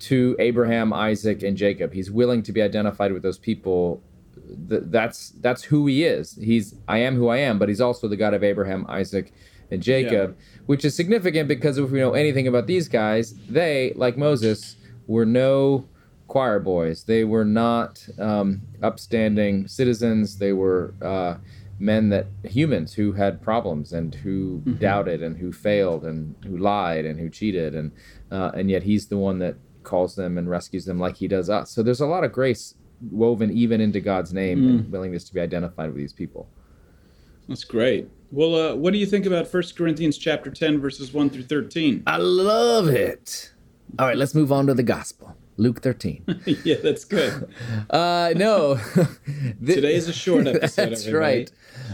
to 0.00 0.36
Abraham, 0.38 0.92
Isaac, 0.92 1.42
and 1.42 1.56
Jacob. 1.56 1.92
He's 1.94 2.10
willing 2.10 2.42
to 2.42 2.52
be 2.52 2.60
identified 2.60 3.12
with 3.12 3.22
those 3.22 3.38
people. 3.38 4.02
That's 4.48 5.30
that's 5.40 5.62
who 5.64 5.86
he 5.86 6.04
is. 6.04 6.38
He's 6.40 6.74
I 6.86 6.98
am 6.98 7.14
who 7.16 7.28
I 7.28 7.38
am, 7.38 7.58
but 7.58 7.68
he's 7.68 7.80
also 7.80 8.06
the 8.08 8.16
God 8.16 8.34
of 8.34 8.44
Abraham, 8.44 8.84
Isaac, 8.88 9.32
and 9.70 9.82
Jacob, 9.82 10.36
which 10.66 10.84
is 10.84 10.94
significant 10.94 11.48
because 11.48 11.78
if 11.78 11.90
we 11.90 11.98
know 12.00 12.12
anything 12.12 12.46
about 12.46 12.66
these 12.66 12.88
guys, 12.88 13.34
they, 13.48 13.92
like 13.96 14.16
Moses, 14.16 14.76
were 15.06 15.26
no 15.26 15.86
choir 16.28 16.58
boys. 16.58 17.04
They 17.04 17.24
were 17.24 17.44
not 17.44 18.06
um, 18.18 18.62
upstanding 18.82 19.68
citizens. 19.68 20.38
They 20.38 20.52
were 20.52 20.94
uh, 21.02 21.36
men 21.78 22.08
that 22.10 22.26
humans 22.44 22.94
who 22.94 23.12
had 23.12 23.40
problems 23.42 23.92
and 23.92 24.14
who 24.14 24.60
doubted 24.78 25.22
and 25.22 25.36
who 25.36 25.52
failed 25.52 26.04
and 26.04 26.34
who 26.44 26.56
lied 26.56 27.04
and 27.04 27.18
who 27.20 27.28
cheated 27.28 27.74
and 27.74 27.92
uh, 28.30 28.50
and 28.54 28.70
yet 28.70 28.82
he's 28.82 29.06
the 29.06 29.16
one 29.18 29.38
that 29.38 29.56
calls 29.82 30.16
them 30.16 30.36
and 30.38 30.50
rescues 30.50 30.84
them 30.84 30.98
like 30.98 31.16
he 31.16 31.28
does 31.28 31.48
us. 31.48 31.70
So 31.70 31.82
there's 31.82 32.00
a 32.00 32.06
lot 32.06 32.24
of 32.24 32.32
grace 32.32 32.74
woven 33.10 33.50
even 33.52 33.80
into 33.80 34.00
God's 34.00 34.32
name 34.32 34.66
and 34.68 34.90
willingness 34.90 35.24
to 35.24 35.34
be 35.34 35.40
identified 35.40 35.88
with 35.88 35.96
these 35.98 36.12
people. 36.12 36.48
That's 37.46 37.62
great. 37.64 38.08
Well, 38.30 38.54
uh, 38.54 38.74
what 38.74 38.92
do 38.92 38.98
you 38.98 39.06
think 39.06 39.24
about 39.26 39.52
1 39.52 39.62
Corinthians 39.76 40.18
chapter 40.18 40.50
10, 40.50 40.80
verses 40.80 41.12
1 41.12 41.30
through 41.30 41.44
13? 41.44 42.02
I 42.06 42.16
love 42.16 42.88
it. 42.88 43.52
All 43.98 44.06
right, 44.06 44.16
let's 44.16 44.34
move 44.34 44.50
on 44.52 44.66
to 44.66 44.74
the 44.74 44.82
gospel. 44.82 45.36
Luke 45.58 45.80
13. 45.80 46.42
yeah, 46.64 46.74
that's 46.82 47.04
good. 47.04 47.48
Uh, 47.88 48.34
no. 48.36 48.76
Th- 48.94 49.76
Today 49.76 49.94
is 49.94 50.08
a 50.08 50.12
short 50.12 50.46
episode. 50.46 50.90
That's 50.90 51.06
everybody. 51.06 51.46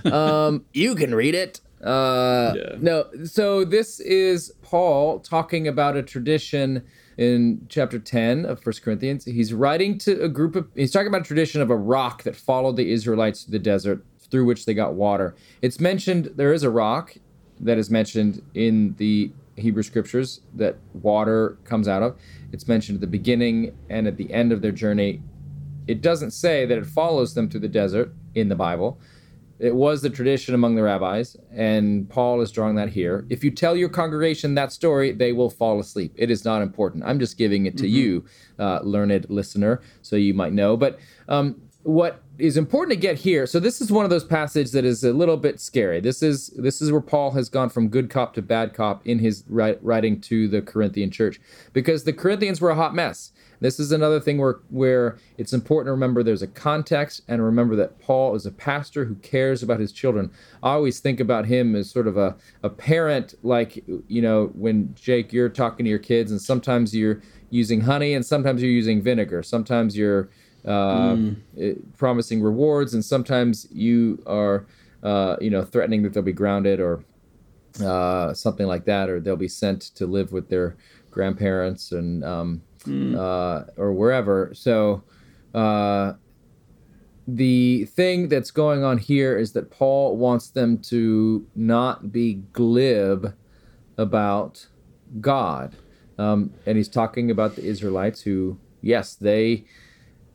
right. 0.05 0.13
Um, 0.13 0.65
you 0.73 0.95
can 0.95 1.15
read 1.15 1.35
it. 1.35 1.61
Uh, 1.83 2.55
Yeah. 2.57 2.77
No, 2.81 3.07
so 3.25 3.65
this 3.65 4.01
is 4.01 4.53
Paul 4.63 5.21
talking 5.21 5.69
about 5.69 5.97
a 5.97 6.03
tradition 6.03 6.83
in 7.19 7.67
chapter 7.69 7.99
10 7.99 8.47
of 8.47 8.61
First 8.61 8.83
Corinthians. 8.83 9.25
He's 9.27 9.53
writing 9.53 9.99
to 9.99 10.23
a 10.25 10.29
group 10.29 10.57
of, 10.57 10.67
he's 10.75 10.91
talking 10.91 11.09
about 11.09 11.21
a 11.21 11.25
tradition 11.25 11.61
of 11.61 11.71
a 11.71 11.77
rock 11.77 12.23
that 12.23 12.35
followed 12.35 12.77
the 12.77 12.91
Israelites 12.91 13.45
to 13.45 13.51
the 13.51 13.59
desert 13.59 14.05
through 14.33 14.47
which 14.47 14.67
they 14.67 14.75
got 14.75 14.95
water. 14.95 15.37
It's 15.61 15.79
mentioned, 15.79 16.33
there 16.35 16.53
is 16.53 16.65
a 16.65 16.71
rock 16.71 17.15
that 17.61 17.79
is 17.79 17.89
mentioned 17.89 18.43
in 18.55 18.97
the 18.99 19.31
Hebrew 19.57 19.85
scriptures 19.85 20.41
that 20.55 20.77
water 20.95 21.59
comes 21.63 21.87
out 21.87 22.03
of. 22.03 22.17
It's 22.51 22.67
mentioned 22.67 22.97
at 22.97 23.01
the 23.03 23.07
beginning 23.07 23.77
and 23.89 24.09
at 24.09 24.17
the 24.17 24.33
end 24.33 24.51
of 24.51 24.63
their 24.63 24.73
journey 24.73 25.23
it 25.87 26.01
doesn't 26.01 26.31
say 26.31 26.65
that 26.67 26.79
it 26.79 26.87
follows 26.87 27.35
them 27.35 27.49
through 27.49 27.61
the 27.61 27.69
desert 27.69 28.13
in 28.35 28.49
the 28.49 28.55
Bible. 28.55 29.01
It 29.59 29.75
was 29.75 30.03
the 30.03 30.11
tradition 30.11 30.55
among 30.55 30.75
the 30.75 30.83
rabbis, 30.83 31.37
and 31.53 32.09
Paul 32.09 32.41
is 32.41 32.51
drawing 32.51 32.75
that 32.77 32.89
here. 32.89 33.27
If 33.31 33.45
you 33.45 33.51
tell 33.51 33.77
your 33.77 33.89
congregation 33.89 34.55
that 34.57 34.73
story, 34.73 35.13
they 35.13 35.33
will 35.33 35.51
fall 35.51 35.79
asleep. 35.79 36.13
It 36.17 36.31
is 36.31 36.45
not 36.45 36.63
important. 36.63 37.05
I'm 37.05 37.21
just 37.21 37.39
giving 37.39 37.67
it 37.67 37.77
to 37.79 37.87
you, 37.87 38.25
uh, 38.59 38.81
learned 38.83 39.27
listener, 39.29 39.81
so 40.03 40.17
you 40.17 40.35
might 40.35 40.53
know. 40.53 40.77
But 40.77 40.99
um, 41.29 41.61
what 41.85 42.22
is 42.39 42.57
important 42.57 42.95
to 42.95 43.01
get 43.01 43.19
here. 43.19 43.47
So 43.47 43.61
this 43.61 43.81
is 43.81 43.93
one 43.93 44.05
of 44.05 44.11
those 44.11 44.25
passages 44.25 44.73
that 44.73 44.85
is 44.85 45.05
a 45.05 45.13
little 45.13 45.37
bit 45.37 45.61
scary. 45.61 46.01
This 46.01 46.23
is 46.23 46.49
this 46.57 46.81
is 46.81 46.91
where 46.91 47.01
paul 47.01 47.33
has 47.33 47.49
gone 47.49 47.69
from 47.69 47.89
good 47.89 48.09
cop 48.09 48.35
to 48.35 48.43
bad 48.43 48.75
cop 48.75 49.07
in 49.07 49.19
his 49.19 49.45
writing 49.49 50.21
to 50.23 50.49
the 50.49 50.63
corinthian 50.63 51.11
church. 51.11 51.41
Because 51.73 52.05
the 52.05 52.13
corinthians 52.13 52.61
were 52.61 52.71
a 52.71 52.75
hot 52.75 52.95
mess. 52.95 53.33
This 53.61 53.79
is 53.79 53.93
another 53.93 54.19
thing 54.19 54.39
where 54.39 54.61
where 54.71 55.19
it's 55.39 55.53
important 55.53 55.87
to 55.87 55.93
remember 55.93 56.23
there's 56.23 56.43
a 56.43 56.49
context 56.49 57.23
and 57.29 57.45
remember 57.45 57.77
that 57.77 58.01
paul 58.01 58.35
is 58.35 58.47
a 58.47 58.51
pastor 58.51 59.05
who 59.05 59.15
cares 59.17 59.63
about 59.63 59.79
his 59.79 59.93
children. 59.93 60.31
I 60.63 60.73
always 60.73 61.01
think 61.01 61.21
about 61.21 61.47
him 61.47 61.77
as 61.77 61.91
sort 61.91 62.09
of 62.09 62.17
a, 62.17 62.37
a 62.63 62.71
parent 62.71 63.35
like 63.43 63.85
you 64.09 64.23
know 64.23 64.47
when 64.55 64.95
jake 64.95 65.33
you're 65.33 65.49
talking 65.49 65.85
to 65.85 65.91
your 65.91 65.99
kids 65.99 66.31
and 66.31 66.41
sometimes 66.41 66.97
you're 66.97 67.21
using 67.51 67.83
honey 67.83 68.15
and 68.15 68.25
sometimes 68.25 68.63
you're 68.63 68.71
using 68.71 69.03
vinegar. 69.03 69.43
Sometimes 69.43 69.97
you're 69.97 70.31
uh, 70.67 71.17
it- 71.57 71.97
promising 71.97 72.43
rewards, 72.43 72.95
and 72.95 73.05
sometimes 73.05 73.67
you 73.73 74.23
are, 74.27 74.67
uh, 75.03 75.37
you 75.41 75.51
know, 75.51 75.65
threatening 75.65 76.03
that 76.03 76.13
they'll 76.13 76.23
be 76.23 76.33
grounded 76.33 76.81
or 76.81 77.05
uh, 77.85 78.33
something 78.35 78.67
like 78.67 78.85
that, 78.85 79.09
or 79.09 79.21
they'll 79.21 79.37
be 79.37 79.49
sent 79.49 79.81
to 79.97 80.07
live 80.07 80.33
with 80.33 80.49
their 80.49 80.77
grandparents 81.11 81.93
and 81.93 82.25
um, 82.25 82.63
uh, 83.17 83.65
or 83.77 83.93
wherever. 83.93 84.53
So. 84.55 85.03
Uh, 85.55 86.15
the 87.29 87.85
thing 87.85 88.29
that's 88.29 88.51
going 88.51 88.83
on 88.83 88.99
here 88.99 89.39
is 89.39 89.53
that 89.53 89.71
Paul 89.71 90.17
wants 90.17 90.49
them 90.49 90.79
to 90.79 91.47
not 91.55 92.11
be 92.11 92.43
glib 92.53 93.35
about 93.97 94.67
God. 95.21 95.77
Um, 96.19 96.53
and 96.67 96.77
he's 96.77 96.89
talking 96.89 97.31
about 97.31 97.55
the 97.57 97.65
Israelites 97.65 98.23
who, 98.23 98.59
yes, 98.81 99.15
they 99.15 99.65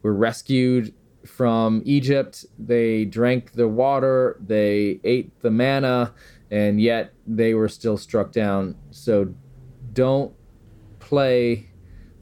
were 0.08 0.14
rescued 0.14 0.94
from 1.26 1.82
Egypt. 1.84 2.46
They 2.58 3.04
drank 3.04 3.52
the 3.52 3.68
water, 3.68 4.38
they 4.40 5.02
ate 5.04 5.38
the 5.42 5.52
manna, 5.52 6.14
and 6.50 6.80
yet 6.80 7.14
they 7.28 7.54
were 7.54 7.68
still 7.68 7.98
struck 7.98 8.32
down. 8.32 8.76
So 8.92 9.34
don't 9.92 10.34
play 11.00 11.70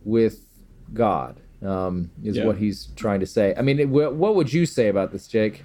with 0.04 0.48
God, 0.94 1.39
um, 1.62 2.10
is 2.24 2.38
Yeah. 2.38 2.48
what 2.48 2.58
he's 2.58 2.88
trying 2.96 3.20
to 3.20 3.27
say. 3.27 3.54
I 3.56 3.62
mean, 3.62 3.92
what 3.92 4.36
would 4.36 4.51
you 4.51 4.65
say 4.65 4.88
about 4.88 5.12
this, 5.12 5.27
Jake? 5.27 5.63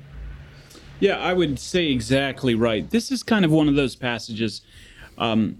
Yeah, 0.99 1.19
I 1.19 1.33
would 1.33 1.59
say 1.59 1.91
exactly 1.91 2.55
right. 2.55 2.89
This 2.91 3.11
is 3.11 3.23
kind 3.23 3.47
of 3.47 3.51
one 3.51 3.69
of 3.69 3.75
those 3.77 3.97
passages, 3.97 4.61
um, 5.17 5.57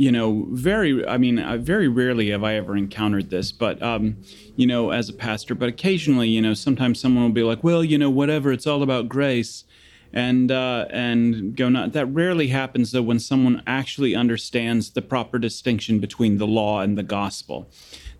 you 0.00 0.10
know, 0.10 0.46
very, 0.52 1.06
I 1.06 1.18
mean, 1.18 1.38
uh, 1.38 1.58
very 1.58 1.86
rarely 1.86 2.30
have 2.30 2.42
I 2.42 2.54
ever 2.54 2.74
encountered 2.74 3.28
this, 3.28 3.52
but, 3.52 3.82
um, 3.82 4.16
you 4.56 4.66
know, 4.66 4.92
as 4.92 5.10
a 5.10 5.12
pastor, 5.12 5.54
but 5.54 5.68
occasionally, 5.68 6.26
you 6.26 6.40
know, 6.40 6.54
sometimes 6.54 6.98
someone 6.98 7.22
will 7.22 7.32
be 7.32 7.42
like, 7.42 7.62
well, 7.62 7.84
you 7.84 7.98
know, 7.98 8.08
whatever, 8.08 8.50
it's 8.50 8.66
all 8.66 8.82
about 8.82 9.10
grace. 9.10 9.64
And 10.10 10.50
uh, 10.50 10.86
and 10.90 11.54
go 11.54 11.68
not 11.68 11.92
that 11.92 12.06
rarely 12.06 12.48
happens 12.48 12.90
though 12.90 13.02
when 13.02 13.20
someone 13.20 13.62
actually 13.64 14.16
understands 14.16 14.90
the 14.90 15.02
proper 15.02 15.38
distinction 15.38 16.00
between 16.00 16.38
the 16.38 16.48
law 16.48 16.80
and 16.80 16.98
the 16.98 17.04
gospel. 17.04 17.68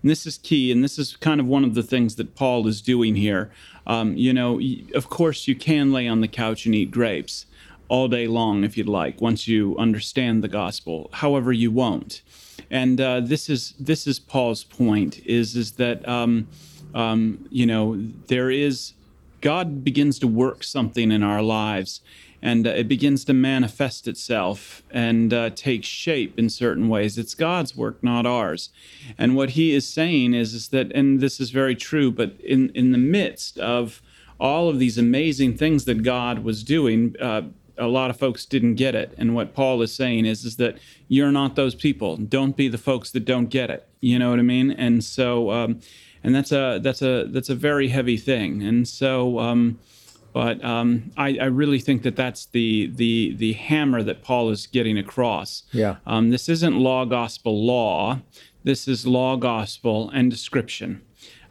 And 0.01 0.09
this 0.09 0.25
is 0.25 0.37
key, 0.37 0.71
and 0.71 0.81
this 0.81 0.97
is 0.97 1.17
kind 1.17 1.41
of 1.41 1.47
one 1.47 1.65
of 1.65 1.73
the 1.73 1.83
things 1.83 2.15
that 2.15 2.33
Paul 2.33 2.65
is 2.67 2.81
doing 2.81 3.15
here. 3.15 3.51
Um, 3.85 4.15
you 4.15 4.31
know, 4.31 4.61
of 4.95 5.09
course, 5.09 5.49
you 5.49 5.55
can 5.55 5.91
lay 5.91 6.07
on 6.07 6.21
the 6.21 6.29
couch 6.29 6.65
and 6.65 6.73
eat 6.73 6.91
grapes 6.91 7.45
all 7.91 8.07
day 8.07 8.25
long 8.25 8.63
if 8.63 8.77
you'd 8.77 8.87
like, 8.87 9.19
once 9.19 9.49
you 9.49 9.77
understand 9.77 10.41
the 10.41 10.47
gospel. 10.47 11.09
However, 11.11 11.51
you 11.51 11.69
won't. 11.69 12.21
And 12.69 13.01
uh, 13.01 13.19
this 13.19 13.49
is 13.49 13.73
this 13.77 14.07
is 14.07 14.17
Paul's 14.17 14.63
point: 14.63 15.19
is 15.25 15.57
is 15.57 15.73
that 15.73 16.07
um, 16.07 16.47
um, 16.95 17.45
you 17.51 17.65
know 17.65 18.01
there 18.27 18.49
is 18.49 18.93
God 19.41 19.83
begins 19.83 20.19
to 20.19 20.27
work 20.27 20.63
something 20.63 21.11
in 21.11 21.21
our 21.21 21.41
lives, 21.41 21.99
and 22.41 22.65
uh, 22.65 22.69
it 22.69 22.87
begins 22.87 23.25
to 23.25 23.33
manifest 23.33 24.07
itself 24.07 24.83
and 24.89 25.33
uh, 25.33 25.49
take 25.49 25.83
shape 25.83 26.39
in 26.39 26.47
certain 26.49 26.87
ways. 26.87 27.17
It's 27.17 27.35
God's 27.35 27.75
work, 27.75 28.01
not 28.01 28.25
ours. 28.25 28.69
And 29.17 29.35
what 29.35 29.49
He 29.49 29.75
is 29.75 29.85
saying 29.85 30.33
is, 30.33 30.53
is 30.53 30.69
that, 30.69 30.93
and 30.93 31.19
this 31.19 31.41
is 31.41 31.49
very 31.49 31.75
true, 31.75 32.09
but 32.09 32.39
in 32.39 32.69
in 32.69 32.93
the 32.93 32.97
midst 32.97 33.57
of 33.57 34.01
all 34.39 34.69
of 34.69 34.79
these 34.79 34.97
amazing 34.97 35.55
things 35.55 35.85
that 35.85 36.03
God 36.03 36.39
was 36.39 36.63
doing. 36.63 37.15
Uh, 37.21 37.43
a 37.81 37.87
lot 37.87 38.09
of 38.09 38.17
folks 38.17 38.45
didn't 38.45 38.75
get 38.75 38.95
it, 38.95 39.13
and 39.17 39.35
what 39.35 39.53
Paul 39.53 39.81
is 39.81 39.93
saying 39.93 40.25
is 40.25 40.45
is 40.45 40.55
that 40.57 40.77
you're 41.07 41.31
not 41.31 41.55
those 41.55 41.75
people. 41.75 42.15
Don't 42.17 42.55
be 42.55 42.67
the 42.67 42.77
folks 42.77 43.11
that 43.11 43.25
don't 43.25 43.47
get 43.47 43.69
it. 43.69 43.87
You 43.99 44.19
know 44.19 44.29
what 44.29 44.39
I 44.39 44.43
mean? 44.43 44.71
And 44.71 45.03
so, 45.03 45.51
um, 45.51 45.79
and 46.23 46.33
that's 46.33 46.51
a 46.51 46.79
that's 46.81 47.01
a 47.01 47.25
that's 47.27 47.49
a 47.49 47.55
very 47.55 47.89
heavy 47.89 48.17
thing. 48.17 48.61
And 48.61 48.87
so. 48.87 49.39
Um, 49.39 49.79
but 50.33 50.63
um, 50.63 51.11
I, 51.17 51.37
I, 51.41 51.45
really 51.45 51.79
think 51.79 52.03
that 52.03 52.15
that's 52.15 52.45
the 52.45 52.89
the 52.95 53.35
the 53.35 53.51
hammer 53.51 54.01
that 54.01 54.23
Paul 54.23 54.49
is 54.49 54.65
getting 54.65 54.97
across. 54.97 55.63
Yeah. 55.73 55.97
Um, 56.05 56.29
this 56.29 56.47
isn't 56.47 56.73
law, 56.73 57.03
gospel, 57.03 57.65
law. 57.65 58.21
This 58.63 58.87
is 58.87 59.05
law, 59.05 59.35
gospel, 59.35 60.09
and 60.11 60.31
description. 60.31 61.01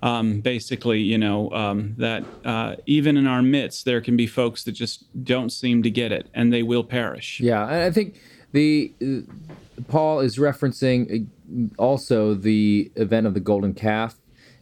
Um, 0.02 0.40
basically, 0.40 1.00
you 1.00 1.18
know, 1.18 1.50
um, 1.50 1.94
that 1.98 2.24
uh, 2.44 2.76
even 2.86 3.18
in 3.18 3.26
our 3.26 3.42
midst, 3.42 3.84
there 3.84 4.00
can 4.00 4.16
be 4.16 4.26
folks 4.26 4.64
that 4.64 4.72
just 4.72 5.04
don't 5.24 5.50
seem 5.50 5.82
to 5.82 5.90
get 5.90 6.10
it, 6.10 6.26
and 6.32 6.52
they 6.52 6.62
will 6.62 6.84
perish. 6.84 7.38
Yeah, 7.40 7.66
I 7.66 7.90
think 7.90 8.18
the 8.52 8.92
uh, 9.02 9.82
Paul 9.88 10.20
is 10.20 10.36
referencing 10.36 11.26
uh, 11.26 11.82
also 11.82 12.34
the 12.34 12.90
event 12.96 13.26
of 13.26 13.34
the 13.34 13.40
golden 13.40 13.74
calf 13.74 14.16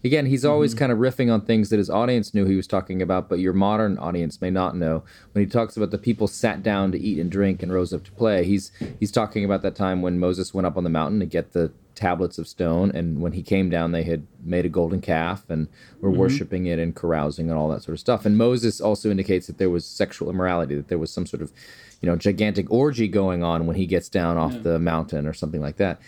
again, 0.04 0.26
he's 0.26 0.44
always 0.44 0.72
mm-hmm. 0.72 0.78
kind 0.78 0.92
of 0.92 0.98
riffing 0.98 1.32
on 1.32 1.40
things 1.40 1.70
that 1.70 1.78
his 1.78 1.90
audience 1.90 2.34
knew 2.34 2.44
he 2.44 2.56
was 2.56 2.66
talking 2.66 3.02
about, 3.02 3.28
but 3.28 3.38
your 3.38 3.52
modern 3.52 3.98
audience 3.98 4.40
may 4.40 4.50
not 4.50 4.76
know. 4.76 5.02
When 5.32 5.44
he 5.44 5.50
talks 5.50 5.76
about 5.76 5.90
the 5.90 5.98
people 5.98 6.26
sat 6.26 6.62
down 6.62 6.92
to 6.92 6.98
eat 6.98 7.18
and 7.18 7.30
drink 7.30 7.62
and 7.62 7.72
rose 7.72 7.92
up 7.92 8.04
to 8.04 8.12
play, 8.12 8.44
he's 8.44 8.70
he's 9.00 9.10
talking 9.10 9.44
about 9.44 9.62
that 9.62 9.74
time 9.74 10.02
when 10.02 10.18
Moses 10.18 10.54
went 10.54 10.66
up 10.66 10.76
on 10.76 10.84
the 10.84 10.90
mountain 10.90 11.20
to 11.20 11.26
get 11.26 11.52
the 11.52 11.72
tablets 11.94 12.38
of 12.38 12.46
stone, 12.46 12.92
and 12.92 13.20
when 13.20 13.32
he 13.32 13.42
came 13.42 13.68
down, 13.68 13.90
they 13.90 14.04
had 14.04 14.26
made 14.44 14.64
a 14.64 14.68
golden 14.68 15.00
calf 15.00 15.44
and 15.48 15.66
were 16.00 16.10
mm-hmm. 16.10 16.20
worshiping 16.20 16.66
it 16.66 16.78
and 16.78 16.94
carousing 16.94 17.50
and 17.50 17.58
all 17.58 17.68
that 17.68 17.82
sort 17.82 17.94
of 17.94 18.00
stuff. 18.00 18.24
And 18.24 18.38
Moses 18.38 18.80
also 18.80 19.10
indicates 19.10 19.48
that 19.48 19.58
there 19.58 19.70
was 19.70 19.84
sexual 19.84 20.30
immorality, 20.30 20.76
that 20.76 20.88
there 20.88 20.98
was 20.98 21.10
some 21.10 21.26
sort 21.26 21.42
of 21.42 21.52
you 22.00 22.08
know 22.08 22.16
gigantic 22.16 22.70
orgy 22.70 23.08
going 23.08 23.42
on 23.42 23.66
when 23.66 23.76
he 23.76 23.86
gets 23.86 24.08
down 24.08 24.36
off 24.36 24.52
yeah. 24.52 24.60
the 24.60 24.78
mountain 24.78 25.26
or 25.26 25.32
something 25.32 25.60
like 25.60 25.76
that. 25.76 26.00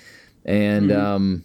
And 0.44 0.90
mm-hmm. 0.90 1.06
um, 1.06 1.44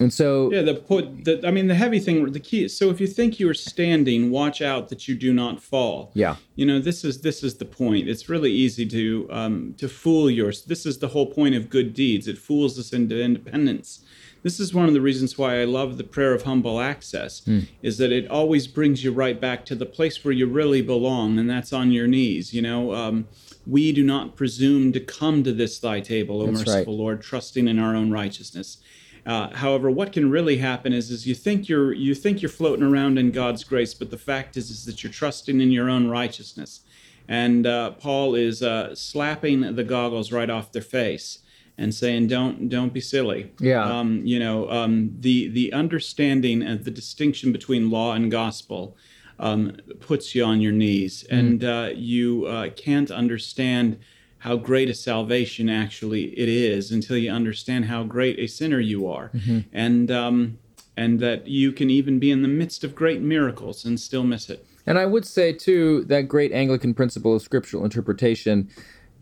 and 0.00 0.12
so 0.12 0.50
yeah, 0.52 0.62
the 0.62 0.74
put 0.74 1.24
the 1.24 1.40
I 1.46 1.50
mean 1.50 1.68
the 1.68 1.74
heavy 1.74 2.00
thing 2.00 2.30
the 2.32 2.40
key 2.40 2.64
is 2.64 2.76
so 2.76 2.90
if 2.90 3.00
you 3.00 3.06
think 3.06 3.38
you 3.38 3.48
are 3.48 3.54
standing, 3.54 4.30
watch 4.30 4.60
out 4.60 4.88
that 4.88 5.06
you 5.06 5.14
do 5.14 5.32
not 5.32 5.62
fall. 5.62 6.10
Yeah. 6.14 6.36
You 6.56 6.66
know, 6.66 6.80
this 6.80 7.04
is 7.04 7.20
this 7.20 7.42
is 7.44 7.56
the 7.56 7.64
point. 7.64 8.08
It's 8.08 8.28
really 8.28 8.50
easy 8.52 8.86
to 8.86 9.28
um 9.30 9.74
to 9.78 9.88
fool 9.88 10.28
yours. 10.30 10.64
This 10.64 10.84
is 10.84 10.98
the 10.98 11.08
whole 11.08 11.26
point 11.26 11.54
of 11.54 11.70
good 11.70 11.94
deeds. 11.94 12.26
It 12.26 12.38
fools 12.38 12.78
us 12.78 12.92
into 12.92 13.20
independence. 13.20 14.04
This 14.42 14.60
is 14.60 14.74
one 14.74 14.86
of 14.86 14.92
the 14.92 15.00
reasons 15.00 15.38
why 15.38 15.62
I 15.62 15.64
love 15.64 15.96
the 15.96 16.04
prayer 16.04 16.34
of 16.34 16.42
humble 16.42 16.78
access, 16.78 17.40
mm. 17.40 17.66
is 17.80 17.96
that 17.96 18.12
it 18.12 18.30
always 18.30 18.66
brings 18.66 19.02
you 19.02 19.10
right 19.10 19.40
back 19.40 19.64
to 19.66 19.74
the 19.74 19.86
place 19.86 20.22
where 20.22 20.34
you 20.34 20.46
really 20.46 20.82
belong, 20.82 21.38
and 21.38 21.48
that's 21.48 21.72
on 21.72 21.92
your 21.92 22.06
knees. 22.06 22.52
You 22.52 22.60
know, 22.60 22.92
um, 22.92 23.26
we 23.66 23.90
do 23.90 24.02
not 24.02 24.36
presume 24.36 24.92
to 24.92 25.00
come 25.00 25.44
to 25.44 25.52
this 25.52 25.78
thy 25.78 26.00
table, 26.00 26.42
O 26.42 26.46
that's 26.46 26.58
merciful 26.58 26.92
right. 26.92 27.00
Lord, 27.00 27.22
trusting 27.22 27.66
in 27.66 27.78
our 27.78 27.96
own 27.96 28.10
righteousness. 28.10 28.76
Uh, 29.26 29.54
however, 29.56 29.90
what 29.90 30.12
can 30.12 30.30
really 30.30 30.58
happen 30.58 30.92
is, 30.92 31.10
is 31.10 31.26
you 31.26 31.34
think 31.34 31.68
you're 31.68 31.92
you 31.92 32.14
think 32.14 32.42
you're 32.42 32.50
floating 32.50 32.84
around 32.84 33.18
in 33.18 33.30
God's 33.30 33.64
grace, 33.64 33.94
but 33.94 34.10
the 34.10 34.18
fact 34.18 34.56
is, 34.56 34.70
is 34.70 34.84
that 34.84 35.02
you're 35.02 35.12
trusting 35.12 35.60
in 35.60 35.70
your 35.70 35.88
own 35.88 36.08
righteousness. 36.08 36.80
And 37.26 37.66
uh, 37.66 37.92
Paul 37.92 38.34
is 38.34 38.62
uh, 38.62 38.94
slapping 38.94 39.76
the 39.76 39.84
goggles 39.84 40.30
right 40.30 40.50
off 40.50 40.72
their 40.72 40.82
face 40.82 41.38
and 41.78 41.94
saying, 41.94 42.28
"Don't 42.28 42.68
don't 42.68 42.92
be 42.92 43.00
silly." 43.00 43.52
Yeah. 43.58 43.82
Um, 43.82 44.20
you 44.26 44.38
know, 44.38 44.70
um, 44.70 45.14
the 45.20 45.48
the 45.48 45.72
understanding 45.72 46.62
and 46.62 46.84
the 46.84 46.90
distinction 46.90 47.50
between 47.50 47.90
law 47.90 48.12
and 48.12 48.30
gospel 48.30 48.96
um, 49.38 49.76
puts 50.00 50.34
you 50.34 50.44
on 50.44 50.60
your 50.60 50.72
knees, 50.72 51.24
mm. 51.24 51.38
and 51.38 51.64
uh, 51.64 51.90
you 51.94 52.44
uh, 52.46 52.70
can't 52.70 53.10
understand 53.10 53.98
how 54.44 54.56
great 54.56 54.90
a 54.90 54.94
salvation 54.94 55.70
actually 55.70 56.24
it 56.38 56.50
is 56.50 56.90
until 56.90 57.16
you 57.16 57.30
understand 57.30 57.86
how 57.86 58.04
great 58.04 58.38
a 58.38 58.46
sinner 58.46 58.78
you 58.78 59.08
are, 59.08 59.30
mm-hmm. 59.30 59.60
and 59.72 60.10
um, 60.10 60.58
and 60.98 61.18
that 61.18 61.48
you 61.48 61.72
can 61.72 61.88
even 61.88 62.18
be 62.18 62.30
in 62.30 62.42
the 62.42 62.48
midst 62.48 62.84
of 62.84 62.94
great 62.94 63.22
miracles 63.22 63.86
and 63.86 63.98
still 63.98 64.22
miss 64.22 64.50
it. 64.50 64.66
And 64.86 64.98
I 64.98 65.06
would 65.06 65.24
say 65.24 65.54
too 65.54 66.04
that 66.08 66.28
great 66.28 66.52
Anglican 66.52 66.92
principle 66.92 67.34
of 67.34 67.40
scriptural 67.40 67.84
interpretation 67.84 68.68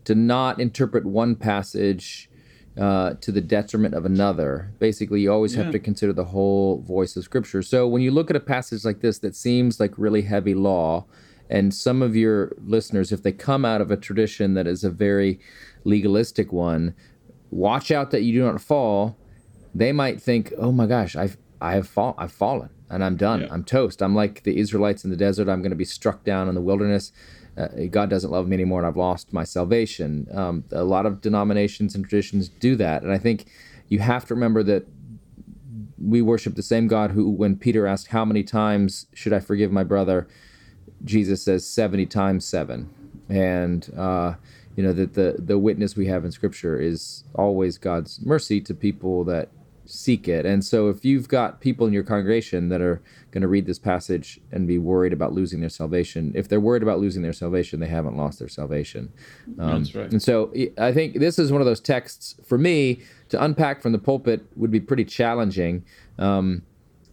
to 0.03 0.13
not 0.13 0.59
interpret 0.59 1.05
one 1.05 1.37
passage 1.37 2.29
uh, 2.77 3.13
to 3.21 3.31
the 3.31 3.39
detriment 3.39 3.93
of 3.95 4.03
another. 4.03 4.73
Basically, 4.77 5.21
you 5.21 5.31
always 5.31 5.55
yeah. 5.55 5.63
have 5.63 5.71
to 5.71 5.79
consider 5.79 6.11
the 6.11 6.25
whole 6.25 6.81
voice 6.81 7.15
of 7.15 7.23
Scripture. 7.23 7.61
So 7.61 7.87
when 7.87 8.01
you 8.01 8.11
look 8.11 8.29
at 8.29 8.35
a 8.35 8.41
passage 8.41 8.83
like 8.83 8.99
this 8.99 9.19
that 9.19 9.37
seems 9.37 9.79
like 9.79 9.93
really 9.97 10.23
heavy 10.23 10.53
law, 10.53 11.05
and 11.53 11.71
some 11.71 12.01
of 12.01 12.15
your 12.15 12.51
listeners, 12.65 13.11
if 13.11 13.21
they 13.21 13.31
come 13.31 13.63
out 13.63 13.79
of 13.79 13.91
a 13.91 13.95
tradition 13.95 14.55
that 14.55 14.65
is 14.65 14.83
a 14.83 14.89
very 14.89 15.39
legalistic 15.83 16.51
one, 16.51 16.95
watch 17.51 17.91
out 17.91 18.09
that 18.09 18.23
you 18.23 18.33
do 18.33 18.43
not 18.43 18.59
fall. 18.59 19.15
They 19.75 19.91
might 19.91 20.19
think, 20.19 20.51
"Oh 20.57 20.71
my 20.71 20.87
gosh, 20.87 21.15
I've 21.15 21.37
I 21.61 21.75
have 21.75 21.87
fall, 21.87 22.15
I've 22.17 22.31
fallen, 22.31 22.71
and 22.89 23.03
I'm 23.03 23.15
done. 23.15 23.41
Yeah. 23.41 23.49
I'm 23.51 23.63
toast. 23.63 24.01
I'm 24.01 24.15
like 24.15 24.41
the 24.43 24.57
Israelites 24.57 25.03
in 25.03 25.11
the 25.11 25.15
desert. 25.15 25.47
I'm 25.47 25.61
going 25.61 25.69
to 25.69 25.77
be 25.77 25.85
struck 25.85 26.23
down 26.23 26.49
in 26.49 26.55
the 26.55 26.61
wilderness. 26.61 27.11
Uh, 27.55 27.67
God 27.91 28.09
doesn't 28.09 28.31
love 28.31 28.47
me 28.47 28.55
anymore, 28.55 28.79
and 28.79 28.87
I've 28.87 28.97
lost 28.97 29.31
my 29.31 29.43
salvation." 29.43 30.27
Um, 30.33 30.63
a 30.71 30.83
lot 30.83 31.05
of 31.05 31.21
denominations 31.21 31.93
and 31.93 32.03
traditions 32.03 32.49
do 32.49 32.75
that, 32.77 33.03
and 33.03 33.11
I 33.11 33.19
think 33.19 33.45
you 33.89 33.99
have 33.99 34.25
to 34.25 34.33
remember 34.33 34.63
that 34.63 34.87
we 35.99 36.23
worship 36.23 36.55
the 36.55 36.63
same 36.63 36.87
God 36.87 37.11
who, 37.11 37.29
when 37.29 37.57
Peter 37.57 37.85
asked, 37.85 38.07
"How 38.07 38.25
many 38.25 38.41
times 38.41 39.05
should 39.13 39.33
I 39.33 39.39
forgive 39.39 39.71
my 39.71 39.83
brother?" 39.83 40.27
Jesus 41.05 41.43
says 41.43 41.65
70 41.67 42.05
times 42.07 42.45
seven. 42.45 42.89
And, 43.29 43.89
uh, 43.97 44.35
you 44.75 44.83
know, 44.83 44.93
that 44.93 45.13
the, 45.13 45.35
the 45.39 45.57
witness 45.57 45.95
we 45.95 46.07
have 46.07 46.25
in 46.25 46.31
Scripture 46.31 46.79
is 46.79 47.23
always 47.35 47.77
God's 47.77 48.21
mercy 48.21 48.59
to 48.61 48.73
people 48.73 49.23
that 49.25 49.49
seek 49.85 50.27
it. 50.27 50.45
And 50.45 50.63
so 50.63 50.89
if 50.89 51.03
you've 51.03 51.27
got 51.27 51.59
people 51.59 51.85
in 51.85 51.93
your 51.93 52.03
congregation 52.03 52.69
that 52.69 52.81
are 52.81 53.01
going 53.31 53.41
to 53.41 53.47
read 53.47 53.65
this 53.65 53.79
passage 53.79 54.39
and 54.51 54.67
be 54.67 54.77
worried 54.77 55.13
about 55.13 55.33
losing 55.33 55.59
their 55.59 55.69
salvation, 55.69 56.31
if 56.35 56.47
they're 56.47 56.59
worried 56.59 56.83
about 56.83 56.99
losing 56.99 57.21
their 57.21 57.33
salvation, 57.33 57.79
they 57.79 57.87
haven't 57.87 58.15
lost 58.15 58.39
their 58.39 58.47
salvation. 58.47 59.11
Um, 59.59 59.83
That's 59.83 59.95
right. 59.95 60.11
And 60.11 60.21
so 60.21 60.53
I 60.77 60.93
think 60.93 61.19
this 61.19 61.37
is 61.37 61.51
one 61.51 61.61
of 61.61 61.67
those 61.67 61.81
texts 61.81 62.35
for 62.45 62.57
me 62.57 63.01
to 63.29 63.43
unpack 63.43 63.81
from 63.81 63.91
the 63.91 63.99
pulpit 63.99 64.45
would 64.55 64.71
be 64.71 64.79
pretty 64.79 65.05
challenging. 65.05 65.83
Um, 66.17 66.63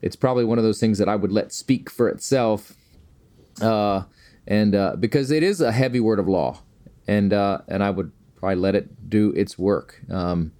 it's 0.02 0.16
probably 0.16 0.44
one 0.44 0.58
of 0.58 0.64
those 0.64 0.80
things 0.80 0.98
that 0.98 1.08
I 1.08 1.16
would 1.16 1.32
let 1.32 1.52
speak 1.52 1.90
for 1.90 2.08
itself 2.08 2.76
uh, 3.60 4.04
and 4.46 4.74
uh, 4.74 4.96
because 4.96 5.30
it 5.30 5.42
is 5.42 5.60
a 5.60 5.72
heavy 5.72 6.00
word 6.00 6.18
of 6.18 6.28
law, 6.28 6.60
and 7.06 7.32
uh, 7.32 7.58
and 7.68 7.82
I 7.82 7.90
would 7.90 8.12
probably 8.36 8.56
let 8.56 8.74
it 8.74 9.08
do 9.08 9.32
its 9.32 9.58
work, 9.58 10.00
um, 10.10 10.52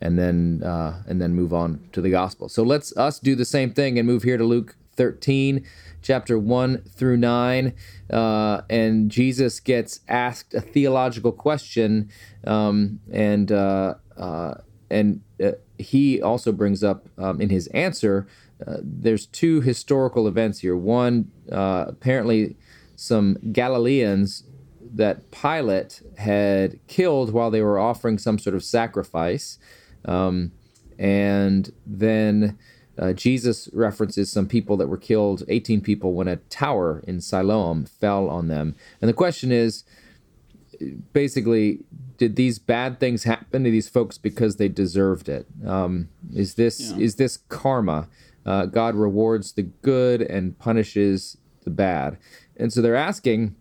and 0.00 0.18
then 0.18 0.62
uh, 0.64 1.02
and 1.06 1.20
then 1.20 1.34
move 1.34 1.52
on 1.52 1.80
to 1.92 2.00
the 2.00 2.10
gospel. 2.10 2.48
So 2.48 2.62
let's 2.62 2.96
us 2.96 3.18
do 3.18 3.34
the 3.34 3.44
same 3.44 3.72
thing 3.72 3.98
and 3.98 4.06
move 4.06 4.22
here 4.22 4.36
to 4.36 4.44
Luke 4.44 4.76
13, 4.96 5.64
chapter 6.02 6.38
one 6.38 6.82
through 6.82 7.16
nine, 7.16 7.74
uh, 8.10 8.62
and 8.68 9.10
Jesus 9.10 9.60
gets 9.60 10.00
asked 10.08 10.54
a 10.54 10.60
theological 10.60 11.32
question, 11.32 12.10
um, 12.46 13.00
and 13.12 13.52
uh, 13.52 13.94
and 14.90 15.20
he 15.78 16.20
also 16.20 16.50
brings 16.50 16.82
up 16.82 17.08
um, 17.18 17.40
in 17.40 17.50
his 17.50 17.68
answer 17.68 18.26
uh, 18.66 18.78
there's 18.82 19.26
two 19.26 19.60
historical 19.60 20.26
events 20.26 20.60
here. 20.60 20.76
One, 20.76 21.30
uh, 21.50 21.86
apparently, 21.88 22.56
some 22.96 23.38
Galileans 23.52 24.44
that 24.94 25.30
Pilate 25.30 26.02
had 26.16 26.78
killed 26.88 27.32
while 27.32 27.50
they 27.50 27.62
were 27.62 27.78
offering 27.78 28.18
some 28.18 28.38
sort 28.38 28.56
of 28.56 28.64
sacrifice. 28.64 29.58
Um, 30.04 30.52
and 30.98 31.72
then 31.86 32.58
uh, 32.98 33.12
Jesus 33.12 33.68
references 33.72 34.30
some 34.32 34.48
people 34.48 34.76
that 34.78 34.88
were 34.88 34.96
killed, 34.96 35.44
18 35.48 35.80
people, 35.80 36.14
when 36.14 36.26
a 36.26 36.36
tower 36.36 37.04
in 37.06 37.20
Siloam 37.20 37.84
fell 37.84 38.28
on 38.28 38.48
them. 38.48 38.74
And 39.00 39.08
the 39.08 39.14
question 39.14 39.52
is 39.52 39.84
basically, 41.12 41.84
did 42.16 42.36
these 42.36 42.58
bad 42.58 42.98
things 42.98 43.24
happen 43.24 43.64
to 43.64 43.70
these 43.70 43.88
folks 43.88 44.18
because 44.18 44.56
they 44.56 44.68
deserved 44.68 45.28
it? 45.28 45.46
Um, 45.64 46.08
is 46.34 46.54
this 46.54 46.90
yeah. 46.90 46.98
is 46.98 47.16
this 47.16 47.38
karma? 47.48 48.08
Uh, 48.48 48.64
God 48.64 48.94
rewards 48.94 49.52
the 49.52 49.64
good 49.82 50.22
and 50.22 50.58
punishes 50.58 51.36
the 51.64 51.70
bad. 51.70 52.16
And 52.56 52.72
so 52.72 52.80
they're 52.80 52.96
asking, 52.96 53.54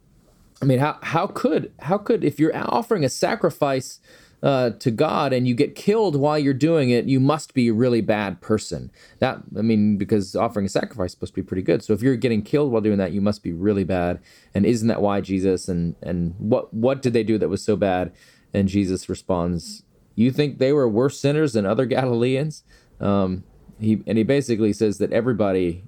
I 0.62 0.66
mean, 0.66 0.80
how 0.80 0.98
how 1.02 1.28
could 1.28 1.74
how 1.80 1.98
could 1.98 2.24
if 2.24 2.40
you're 2.40 2.56
offering 2.56 3.04
a 3.04 3.10
sacrifice 3.10 4.00
uh, 4.42 4.70
to 4.70 4.90
God 4.90 5.34
and 5.34 5.46
you 5.46 5.56
get 5.56 5.76
killed 5.76 6.16
while 6.16 6.40
you're 6.40 6.54
doing 6.54 6.90
it, 6.90 7.04
you 7.04 7.20
must 7.20 7.54
be 7.54 7.68
a 7.68 7.74
really 7.74 8.00
bad 8.00 8.40
person. 8.40 8.90
That 9.20 9.42
I 9.58 9.62
mean, 9.62 9.98
because 9.98 10.38
offering 10.38 10.68
a 10.68 10.70
sacrifice 10.70 11.10
is 11.10 11.12
supposed 11.16 11.34
to 11.34 11.42
be 11.42 11.46
pretty 11.46 11.64
good. 11.64 11.84
So 11.84 11.92
if 11.92 12.02
you're 12.02 12.16
getting 12.16 12.42
killed 12.42 12.72
while 12.72 12.82
doing 12.82 12.98
that, 12.98 13.12
you 13.12 13.20
must 13.20 13.44
be 13.44 13.52
really 13.52 13.84
bad. 13.84 14.22
And 14.56 14.66
isn't 14.66 14.88
that 14.88 15.02
why 15.02 15.20
Jesus 15.20 15.68
and 15.68 15.98
and 16.02 16.34
what 16.38 16.74
what 16.74 17.02
did 17.02 17.12
they 17.12 17.24
do 17.24 17.38
that 17.40 17.50
was 17.50 17.62
so 17.62 17.76
bad? 17.76 18.14
And 18.54 18.70
Jesus 18.70 19.10
responds, 19.10 19.84
"You 20.16 20.32
think 20.32 20.60
they 20.60 20.72
were 20.72 20.88
worse 20.88 21.20
sinners 21.20 21.52
than 21.52 21.66
other 21.66 21.86
Galileans?" 21.86 22.64
Um, 23.02 23.44
he 23.80 24.04
and 24.08 24.18
he 24.18 24.24
basically 24.24 24.74
says 24.74 24.98
that 24.98 25.12
everybody 25.12 25.84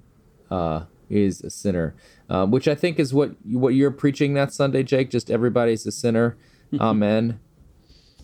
uh, 0.50 0.84
is 1.08 1.40
a 1.42 1.50
sinner, 1.50 1.94
um, 2.28 2.50
which 2.50 2.68
I 2.68 2.74
think 2.74 2.98
is 2.98 3.12
what 3.12 3.34
what 3.44 3.74
you're 3.74 3.90
preaching 3.90 4.34
that 4.34 4.52
Sunday, 4.52 4.82
Jake. 4.82 5.10
Just 5.10 5.30
everybody's 5.30 5.86
a 5.86 5.92
sinner. 5.92 6.36
Amen. 6.80 7.40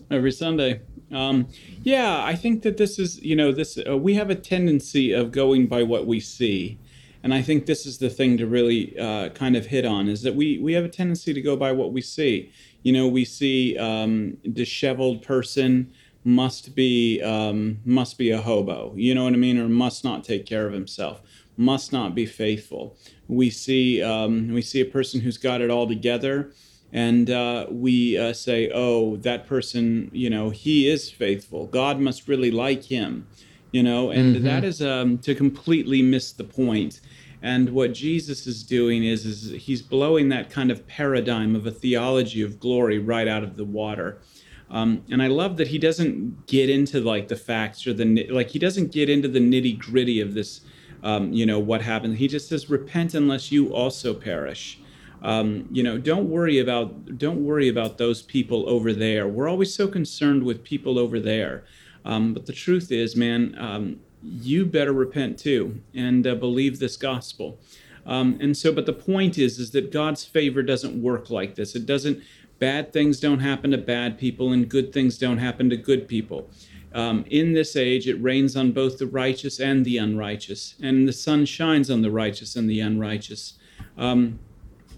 every 0.09 0.31
Sunday. 0.31 0.81
Um, 1.11 1.47
yeah, 1.83 2.23
I 2.23 2.35
think 2.35 2.63
that 2.63 2.77
this 2.77 2.99
is, 2.99 3.21
you 3.21 3.35
know, 3.35 3.51
this 3.51 3.77
uh, 3.87 3.97
we 3.97 4.15
have 4.15 4.29
a 4.29 4.35
tendency 4.35 5.11
of 5.11 5.31
going 5.31 5.67
by 5.67 5.83
what 5.83 6.05
we 6.05 6.19
see, 6.19 6.79
and 7.23 7.33
I 7.33 7.41
think 7.41 7.65
this 7.65 7.85
is 7.85 7.97
the 7.97 8.09
thing 8.09 8.37
to 8.37 8.47
really 8.47 8.97
uh, 8.97 9.29
kind 9.29 9.55
of 9.55 9.65
hit 9.67 9.85
on 9.85 10.07
is 10.07 10.21
that 10.23 10.35
we 10.35 10.59
we 10.59 10.73
have 10.73 10.85
a 10.85 10.89
tendency 10.89 11.33
to 11.33 11.41
go 11.41 11.55
by 11.55 11.71
what 11.71 11.93
we 11.93 12.01
see. 12.01 12.51
You 12.83 12.93
know, 12.93 13.07
we 13.07 13.25
see 13.25 13.77
um, 13.77 14.37
disheveled 14.53 15.23
person 15.23 15.91
must 16.27 16.75
be 16.75 17.21
um, 17.21 17.79
must 17.85 18.17
be 18.17 18.31
a 18.31 18.41
hobo. 18.41 18.93
You 18.95 19.15
know 19.15 19.23
what 19.23 19.33
I 19.33 19.37
mean, 19.37 19.57
or 19.57 19.69
must 19.69 20.03
not 20.03 20.25
take 20.25 20.45
care 20.45 20.67
of 20.67 20.73
himself, 20.73 21.21
must 21.55 21.93
not 21.93 22.13
be 22.13 22.25
faithful. 22.25 22.97
We 23.27 23.49
see 23.49 24.03
um, 24.03 24.53
we 24.53 24.61
see 24.61 24.81
a 24.81 24.85
person 24.85 25.21
who's 25.21 25.37
got 25.37 25.61
it 25.61 25.69
all 25.69 25.87
together 25.87 26.51
and 26.93 27.29
uh, 27.29 27.67
we 27.69 28.17
uh, 28.17 28.33
say, 28.33 28.69
"Oh, 28.73 29.17
that 29.17 29.47
person, 29.47 30.09
you 30.13 30.29
know, 30.29 30.49
he 30.49 30.89
is 30.89 31.09
faithful. 31.09 31.67
God 31.67 31.99
must 31.99 32.27
really 32.27 32.51
like 32.51 32.83
him," 32.83 33.27
you 33.71 33.83
know, 33.83 34.11
and 34.11 34.35
that 34.45 34.63
is 34.63 34.81
um, 34.81 35.17
to 35.19 35.35
completely 35.35 36.01
miss 36.01 36.31
the 36.31 36.43
point. 36.43 37.01
And 37.41 37.69
what 37.69 37.93
Jesus 37.93 38.47
is 38.47 38.63
doing 38.63 39.03
is, 39.03 39.25
is 39.25 39.51
he's 39.61 39.81
blowing 39.81 40.29
that 40.29 40.49
kind 40.49 40.71
of 40.71 40.87
paradigm 40.87 41.55
of 41.55 41.67
a 41.67 41.71
theology 41.71 42.41
of 42.41 42.59
glory 42.59 42.97
right 42.97 43.27
out 43.27 43.43
of 43.43 43.57
the 43.57 43.65
water. 43.65 44.19
Um, 44.69 45.03
and 45.09 45.21
I 45.21 45.27
love 45.27 45.57
that 45.57 45.69
he 45.69 45.77
doesn't 45.77 46.47
get 46.47 46.69
into 46.69 46.99
like 46.99 47.29
the 47.29 47.35
facts 47.35 47.87
or 47.87 47.93
the 47.93 48.27
like. 48.29 48.49
He 48.49 48.59
doesn't 48.59 48.91
get 48.91 49.09
into 49.09 49.27
the 49.27 49.39
nitty 49.39 49.79
gritty 49.79 50.19
of 50.19 50.33
this. 50.33 50.61
Um, 51.03 51.31
you 51.31 51.45
know 51.45 51.59
what 51.59 51.81
happened. 51.81 52.17
He 52.17 52.27
just 52.27 52.49
says, 52.49 52.69
"Repent, 52.69 53.13
unless 53.13 53.51
you 53.51 53.73
also 53.73 54.13
perish." 54.13 54.79
um, 55.21 55.67
you 55.71 55.83
know 55.83 55.97
don't 55.97 56.29
worry 56.29 56.59
about 56.59 57.17
don't 57.17 57.43
worry 57.43 57.67
about 57.67 57.97
those 57.97 58.21
people 58.21 58.69
over 58.69 58.93
there 58.93 59.27
we're 59.27 59.49
always 59.49 59.73
so 59.73 59.87
concerned 59.87 60.43
with 60.43 60.63
people 60.63 60.99
over 60.99 61.19
there 61.19 61.63
um, 62.05 62.33
but 62.33 62.45
the 62.45 62.53
truth 62.53 62.91
is 62.91 63.15
man 63.15 63.55
um, 63.57 63.99
you 64.21 64.65
better 64.65 64.93
repent 64.93 65.37
too 65.39 65.81
and 65.93 66.27
uh, 66.27 66.35
believe 66.35 66.79
this 66.79 66.97
gospel 66.97 67.59
um, 68.05 68.37
and 68.39 68.55
so 68.55 68.71
but 68.71 68.85
the 68.85 68.93
point 68.93 69.37
is 69.37 69.57
is 69.59 69.71
that 69.71 69.91
god's 69.91 70.23
favor 70.23 70.61
doesn't 70.61 71.01
work 71.01 71.29
like 71.29 71.55
this 71.55 71.75
it 71.75 71.85
doesn't 71.85 72.21
bad 72.59 72.91
things 72.91 73.19
don't 73.19 73.39
happen 73.39 73.71
to 73.71 73.77
bad 73.77 74.17
people 74.17 74.51
and 74.51 74.69
good 74.69 74.91
things 74.91 75.17
don't 75.17 75.37
happen 75.37 75.69
to 75.69 75.77
good 75.77 76.07
people 76.07 76.49
um, 76.93 77.25
in 77.29 77.53
this 77.53 77.75
age, 77.75 78.07
it 78.07 78.15
rains 78.15 78.55
on 78.55 78.71
both 78.71 78.97
the 78.97 79.05
righteous 79.07 79.59
and 79.59 79.85
the 79.85 79.97
unrighteous, 79.97 80.75
and 80.81 81.07
the 81.07 81.13
sun 81.13 81.45
shines 81.45 81.91
on 81.91 82.01
the 82.01 82.09
righteous 82.09 82.55
and 82.55 82.67
the 82.67 82.79
unrighteous. 82.79 83.53
Um, 83.97 84.39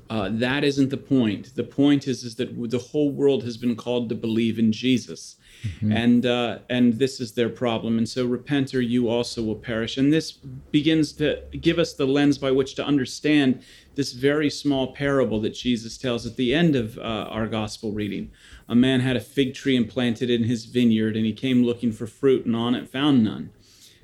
uh, 0.09 0.29
that 0.31 0.63
isn't 0.63 0.89
the 0.89 0.97
point. 0.97 1.55
The 1.55 1.63
point 1.63 2.07
is 2.07 2.23
is 2.23 2.35
that 2.35 2.69
the 2.71 2.79
whole 2.79 3.11
world 3.11 3.43
has 3.43 3.57
been 3.57 3.75
called 3.75 4.09
to 4.09 4.15
believe 4.15 4.57
in 4.57 4.71
Jesus, 4.71 5.35
and 5.81 6.25
uh, 6.25 6.59
and 6.69 6.93
this 6.93 7.19
is 7.19 7.33
their 7.33 7.49
problem. 7.49 7.97
And 7.97 8.07
so, 8.07 8.25
repent 8.25 8.73
or 8.73 8.81
you 8.81 9.09
also 9.09 9.43
will 9.43 9.55
perish. 9.55 9.97
And 9.97 10.11
this 10.11 10.31
begins 10.31 11.13
to 11.13 11.41
give 11.59 11.79
us 11.79 11.93
the 11.93 12.05
lens 12.05 12.37
by 12.37 12.51
which 12.51 12.75
to 12.75 12.85
understand 12.85 13.61
this 13.95 14.13
very 14.13 14.49
small 14.49 14.93
parable 14.93 15.41
that 15.41 15.53
Jesus 15.53 15.97
tells 15.97 16.25
at 16.25 16.35
the 16.35 16.53
end 16.53 16.75
of 16.75 16.97
uh, 16.97 17.01
our 17.01 17.47
gospel 17.47 17.91
reading. 17.91 18.31
A 18.67 18.75
man 18.75 19.01
had 19.01 19.15
a 19.15 19.21
fig 19.21 19.53
tree 19.53 19.75
and 19.75 19.89
planted 19.89 20.29
in 20.29 20.43
his 20.43 20.65
vineyard, 20.65 21.15
and 21.15 21.25
he 21.25 21.33
came 21.33 21.63
looking 21.63 21.91
for 21.91 22.07
fruit, 22.07 22.45
and 22.45 22.55
on 22.55 22.75
it 22.75 22.87
found 22.87 23.23
none. 23.23 23.49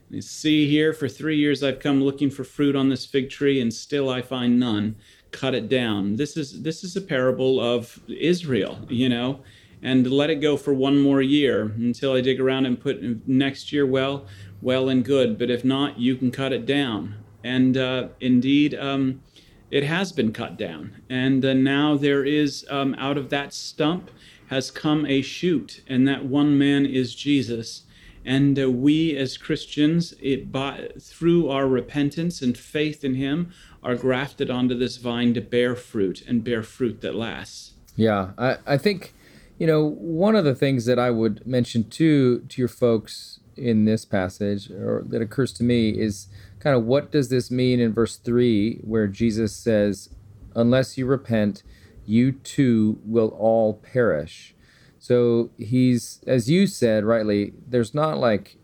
And 0.07 0.15
you 0.17 0.21
see 0.21 0.69
here, 0.69 0.93
for 0.93 1.07
three 1.07 1.37
years 1.37 1.63
I've 1.63 1.79
come 1.79 2.03
looking 2.03 2.29
for 2.29 2.43
fruit 2.43 2.75
on 2.75 2.89
this 2.89 3.05
fig 3.05 3.29
tree, 3.29 3.61
and 3.61 3.73
still 3.73 4.09
I 4.09 4.21
find 4.21 4.59
none. 4.59 4.95
Cut 5.31 5.55
it 5.55 5.67
down. 5.67 6.15
This 6.15 6.37
is 6.37 6.61
this 6.61 6.83
is 6.83 6.95
a 6.95 7.01
parable 7.01 7.59
of 7.59 7.99
Israel, 8.07 8.79
you 8.89 9.09
know, 9.09 9.39
and 9.85 10.11
let 10.11 10.31
it 10.31 10.41
go 10.41 10.57
for 10.57 10.73
one 10.73 10.99
more 10.99 11.21
year 11.21 11.71
until 11.75 12.13
I 12.13 12.21
dig 12.21 12.41
around 12.41 12.65
and 12.65 12.79
put 12.79 13.27
next 13.27 13.71
year. 13.71 13.85
Well, 13.85 14.25
well 14.59 14.89
and 14.89 15.05
good, 15.05 15.37
but 15.37 15.51
if 15.51 15.63
not, 15.63 15.99
you 15.99 16.15
can 16.15 16.31
cut 16.31 16.51
it 16.51 16.65
down. 16.65 17.13
And 17.43 17.77
uh, 17.77 18.07
indeed, 18.19 18.73
um, 18.73 19.21
it 19.69 19.83
has 19.83 20.11
been 20.11 20.33
cut 20.33 20.57
down, 20.57 21.03
and 21.07 21.45
uh, 21.45 21.53
now 21.53 21.95
there 21.95 22.25
is 22.25 22.65
um, 22.71 22.95
out 22.97 23.17
of 23.17 23.29
that 23.29 23.53
stump 23.53 24.09
has 24.47 24.71
come 24.71 25.05
a 25.05 25.21
shoot, 25.21 25.83
and 25.87 26.07
that 26.07 26.25
one 26.25 26.57
man 26.57 26.87
is 26.87 27.13
Jesus. 27.13 27.83
And 28.25 28.59
uh, 28.59 28.71
we 28.71 29.15
as 29.15 29.37
Christians, 29.37 30.15
it, 30.19 30.51
by, 30.51 30.89
through 30.99 31.49
our 31.49 31.67
repentance 31.67 32.41
and 32.41 32.57
faith 32.57 33.03
in 33.03 33.13
Him, 33.13 33.51
are 33.83 33.95
grafted 33.95 34.49
onto 34.49 34.75
this 34.75 34.97
vine 34.97 35.35
to 35.35 35.41
bear 35.41 35.75
fruit 35.75 36.23
and 36.27 36.43
bear 36.43 36.63
fruit 36.63 37.01
that 37.01 37.13
lasts. 37.13 37.73
Yeah, 37.95 38.31
I, 38.37 38.57
I 38.65 38.77
think, 38.77 39.13
you 39.57 39.67
know, 39.67 39.85
one 39.85 40.35
of 40.35 40.43
the 40.43 40.55
things 40.55 40.85
that 40.85 40.99
I 40.99 41.11
would 41.11 41.45
mention 41.45 41.89
too 41.89 42.39
to 42.49 42.61
your 42.61 42.67
folks 42.67 43.39
in 43.55 43.85
this 43.85 44.03
passage, 44.03 44.69
or 44.69 45.03
that 45.07 45.21
occurs 45.21 45.53
to 45.53 45.63
me, 45.63 45.89
is 45.89 46.27
kind 46.59 46.75
of 46.75 46.83
what 46.83 47.11
does 47.11 47.29
this 47.29 47.49
mean 47.49 47.79
in 47.79 47.93
verse 47.93 48.17
three, 48.17 48.79
where 48.83 49.07
Jesus 49.07 49.55
says, 49.55 50.09
"Unless 50.55 50.97
you 50.97 51.05
repent, 51.05 51.63
you 52.05 52.33
too 52.33 52.99
will 53.05 53.29
all 53.29 53.75
perish." 53.75 54.55
So 54.99 55.51
he's, 55.57 56.21
as 56.27 56.49
you 56.49 56.67
said 56.67 57.05
rightly, 57.05 57.53
there's 57.67 57.93
not 57.93 58.17
like 58.17 58.57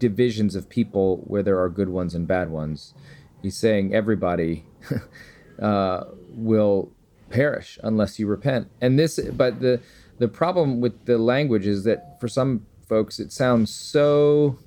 divisions 0.00 0.56
of 0.56 0.68
people 0.68 1.18
where 1.26 1.42
there 1.42 1.60
are 1.60 1.68
good 1.68 1.88
ones 1.88 2.14
and 2.14 2.26
bad 2.26 2.50
ones. 2.50 2.94
He's 3.40 3.56
saying 3.56 3.94
everybody 3.94 4.66
uh, 5.62 6.04
will 6.30 6.90
perish 7.30 7.78
unless 7.82 8.18
you 8.18 8.26
repent. 8.26 8.68
And 8.80 8.98
this, 8.98 9.18
but 9.36 9.60
the 9.60 9.80
the 10.18 10.28
problem 10.28 10.80
with 10.80 11.06
the 11.06 11.16
language 11.16 11.66
is 11.66 11.84
that 11.84 12.20
for 12.20 12.28
some 12.28 12.66
folks 12.86 13.18
it 13.18 13.32
sounds 13.32 13.74
so 13.74 14.58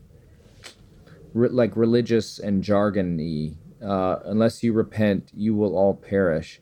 re- 1.33 1.49
like 1.49 1.75
religious 1.75 2.39
and 2.39 2.63
jargony. 2.63 3.55
Uh, 3.81 4.19
unless 4.25 4.63
you 4.63 4.71
repent, 4.71 5.29
you 5.35 5.53
will 5.53 5.75
all 5.77 5.93
perish. 5.93 6.59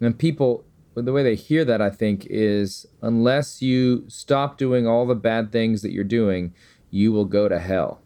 And 0.00 0.18
people, 0.18 0.64
the 0.94 1.12
way 1.12 1.22
they 1.22 1.34
hear 1.34 1.62
that, 1.66 1.82
I 1.82 1.90
think, 1.90 2.26
is 2.30 2.86
unless 3.02 3.60
you 3.60 4.04
stop 4.08 4.56
doing 4.56 4.86
all 4.86 5.06
the 5.06 5.14
bad 5.14 5.52
things 5.52 5.82
that 5.82 5.92
you're 5.92 6.04
doing, 6.04 6.54
you 6.90 7.12
will 7.12 7.26
go 7.26 7.48
to 7.48 7.58
hell. 7.58 8.00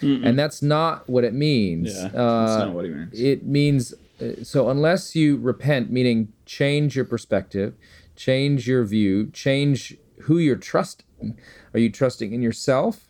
And 0.00 0.38
that's 0.38 0.60
not 0.62 1.08
what 1.08 1.24
it 1.24 1.34
means. 1.34 1.94
Yeah, 1.94 2.06
Uh, 2.06 2.46
that's 2.46 2.64
not 2.64 2.72
what 2.74 2.84
he 2.86 2.90
means. 2.90 3.20
It 3.20 3.46
means 3.46 3.94
uh, 4.20 4.42
so 4.42 4.68
unless 4.70 5.14
you 5.16 5.36
repent, 5.36 5.90
meaning 5.90 6.32
change 6.46 6.96
your 6.96 7.04
perspective, 7.04 7.74
change 8.16 8.66
your 8.68 8.84
view, 8.84 9.30
change 9.32 9.96
who 10.22 10.38
you're 10.38 10.56
trusting. 10.56 11.38
Are 11.72 11.80
you 11.80 11.90
trusting 11.90 12.32
in 12.32 12.42
yourself, 12.42 13.08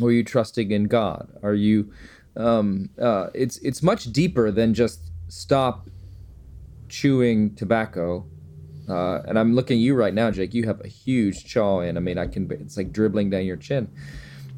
or 0.00 0.08
are 0.08 0.12
you 0.12 0.24
trusting 0.24 0.70
in 0.70 0.84
God? 0.84 1.28
Are 1.42 1.54
you? 1.54 1.92
Um, 2.36 2.90
uh, 3.00 3.28
it's 3.34 3.58
it's 3.58 3.82
much 3.82 4.12
deeper 4.12 4.50
than 4.50 4.74
just 4.74 5.00
stop 5.28 5.88
chewing 6.88 7.54
tobacco. 7.54 8.24
Uh, 8.88 9.20
and 9.26 9.38
I'm 9.38 9.54
looking 9.54 9.76
at 9.76 9.80
you 9.82 9.94
right 9.94 10.14
now, 10.14 10.30
Jake. 10.30 10.54
You 10.54 10.64
have 10.64 10.80
a 10.82 10.88
huge 10.88 11.44
chaw 11.44 11.80
in. 11.80 11.96
I 11.96 12.00
mean, 12.00 12.16
I 12.16 12.26
can. 12.26 12.50
It's 12.50 12.76
like 12.76 12.92
dribbling 12.92 13.30
down 13.30 13.44
your 13.44 13.56
chin. 13.56 13.88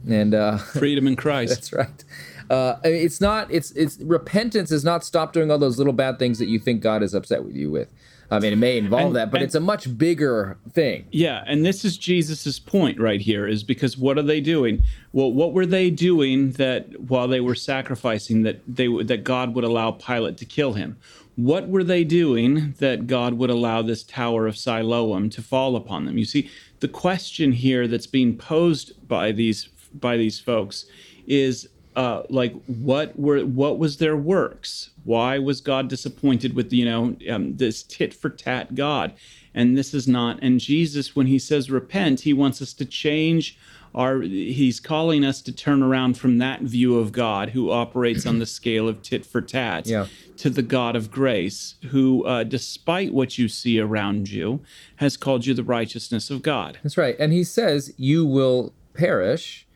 And 0.08 0.34
uh, 0.34 0.56
Freedom 0.58 1.06
in 1.06 1.16
Christ. 1.24 1.54
that's 1.54 1.72
right. 1.72 2.04
Uh, 2.50 2.78
it's 2.84 3.20
not. 3.20 3.50
It's 3.50 3.70
it's 3.72 3.98
repentance 4.00 4.70
is 4.72 4.84
not 4.84 5.04
stop 5.04 5.32
doing 5.32 5.50
all 5.50 5.58
those 5.58 5.78
little 5.78 5.92
bad 5.92 6.18
things 6.18 6.38
that 6.40 6.48
you 6.48 6.58
think 6.58 6.82
God 6.82 7.02
is 7.02 7.14
upset 7.14 7.44
with 7.44 7.54
you 7.54 7.70
with. 7.70 7.92
I 8.32 8.38
mean, 8.38 8.52
it 8.52 8.56
may 8.56 8.78
involve 8.78 9.06
And- 9.08 9.16
that, 9.16 9.30
but 9.32 9.38
and- 9.38 9.44
it's 9.44 9.54
a 9.56 9.60
much 9.60 9.96
bigger 9.98 10.56
thing. 10.72 11.04
Yeah, 11.10 11.42
and 11.48 11.64
this 11.64 11.84
is 11.84 11.96
Jesus's 11.96 12.60
point 12.60 13.00
right 13.00 13.20
here 13.20 13.46
is 13.46 13.64
because 13.64 13.98
what 13.98 14.18
are 14.18 14.22
they 14.22 14.40
doing? 14.40 14.82
Well, 15.12 15.32
what 15.32 15.52
were 15.52 15.66
they 15.66 15.90
doing 15.90 16.52
that 16.52 17.08
while 17.08 17.26
they 17.26 17.40
were 17.40 17.56
sacrificing 17.56 18.42
that 18.42 18.60
they 18.68 18.86
would- 18.88 19.08
that 19.08 19.24
God 19.24 19.54
would 19.54 19.64
allow 19.64 19.90
Pilate 19.92 20.36
to 20.38 20.44
kill 20.44 20.74
him? 20.74 20.96
What 21.36 21.68
were 21.68 21.82
they 21.84 22.04
doing 22.04 22.74
that 22.78 23.06
God 23.08 23.34
would 23.34 23.50
allow 23.50 23.82
this 23.82 24.02
tower 24.04 24.46
of 24.46 24.56
Siloam 24.56 25.28
to 25.30 25.42
fall 25.42 25.74
upon 25.74 26.04
them? 26.04 26.16
You 26.18 26.24
see, 26.24 26.48
the 26.80 26.88
question 26.88 27.50
here 27.52 27.88
that's 27.88 28.06
being 28.08 28.36
posed 28.36 28.92
by 29.08 29.32
these 29.32 29.68
by 29.92 30.16
these 30.16 30.38
folks 30.38 30.86
is 31.26 31.68
uh, 32.00 32.22
like 32.40 32.54
what 32.66 33.08
were 33.24 33.40
what 33.60 33.74
was 33.78 33.92
their 33.98 34.16
works? 34.16 34.90
Why 35.04 35.38
was 35.38 35.60
God 35.60 35.88
disappointed 35.88 36.54
with 36.54 36.72
you 36.72 36.84
know 36.90 37.16
um, 37.34 37.56
this 37.56 37.82
tit 37.82 38.12
for 38.20 38.30
tat 38.30 38.74
God? 38.74 39.08
And 39.54 39.76
this 39.76 39.92
is 39.94 40.06
not. 40.06 40.38
And 40.42 40.60
Jesus, 40.60 41.16
when 41.16 41.26
he 41.26 41.38
says 41.38 41.70
repent, 41.70 42.20
he 42.20 42.32
wants 42.32 42.62
us 42.62 42.72
to 42.74 42.84
change 42.84 43.58
our. 43.94 44.20
He's 44.22 44.78
calling 44.80 45.24
us 45.24 45.42
to 45.42 45.52
turn 45.52 45.82
around 45.82 46.12
from 46.16 46.38
that 46.38 46.60
view 46.62 46.98
of 47.02 47.10
God, 47.10 47.50
who 47.50 47.70
operates 47.70 48.24
on 48.26 48.38
the 48.38 48.46
scale 48.58 48.88
of 48.88 49.02
tit 49.02 49.26
for 49.26 49.40
tat, 49.42 49.86
Yeah. 49.88 50.06
to 50.42 50.48
the 50.50 50.62
God 50.62 50.94
of 50.96 51.10
grace, 51.10 51.74
who, 51.90 52.24
uh, 52.24 52.44
despite 52.44 53.12
what 53.12 53.36
you 53.38 53.48
see 53.48 53.80
around 53.80 54.30
you, 54.30 54.60
has 54.96 55.16
called 55.16 55.44
you 55.46 55.54
the 55.54 55.64
righteousness 55.64 56.30
of 56.30 56.42
God. 56.42 56.78
That's 56.84 56.96
right. 56.96 57.16
And 57.18 57.32
he 57.32 57.42
says 57.44 57.92
you 57.96 58.24
will 58.24 58.72
perish, 58.94 59.66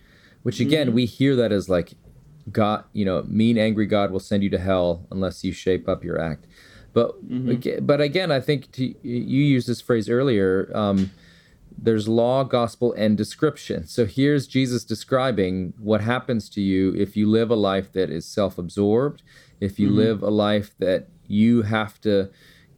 which 0.45 0.61
again 0.61 0.87
Mm-hmm. 0.87 0.95
we 0.97 1.07
hear 1.07 1.35
that 1.37 1.51
as 1.51 1.69
like 1.69 1.95
God, 2.51 2.85
you 2.93 3.05
know, 3.05 3.25
mean, 3.27 3.59
angry 3.59 3.87
God 3.87 4.11
will 4.11 4.21
send 4.21 4.43
you 4.43 4.51
to 4.51 4.59
hell 4.59 5.07
unless 5.11 5.45
you 5.45 5.53
shape 5.53 5.89
up 5.89 6.05
your 6.05 6.21
act. 6.21 6.47
But 6.93 7.17
aga- 7.51 7.81
but 7.81 8.01
again, 8.01 8.31
I 8.31 8.41
think 8.41 8.71
to, 8.73 8.85
you 9.03 9.43
used 9.43 9.67
this 9.67 9.81
phrase 9.81 10.09
earlier. 10.09 10.71
Um, 10.75 11.11
there's 11.77 12.07
law, 12.07 12.45
gospel, 12.45 12.93
and 12.93 13.17
description. 13.17 13.87
So 13.87 14.07
here's 14.07 14.47
Jesus 14.47 14.85
describing 14.85 15.75
what 15.79 16.01
happens 16.01 16.49
to 16.51 16.61
you 16.61 16.95
if 16.95 17.17
you 17.17 17.29
live 17.29 17.51
a 17.51 17.57
life 17.57 17.93
that 17.93 18.11
is 18.11 18.25
self-absorbed, 18.25 19.23
if 19.61 19.79
you 19.81 19.91
live 19.91 20.23
a 20.23 20.31
life 20.31 20.75
that 20.79 21.09
you 21.27 21.63
have 21.63 22.01
to 22.03 22.31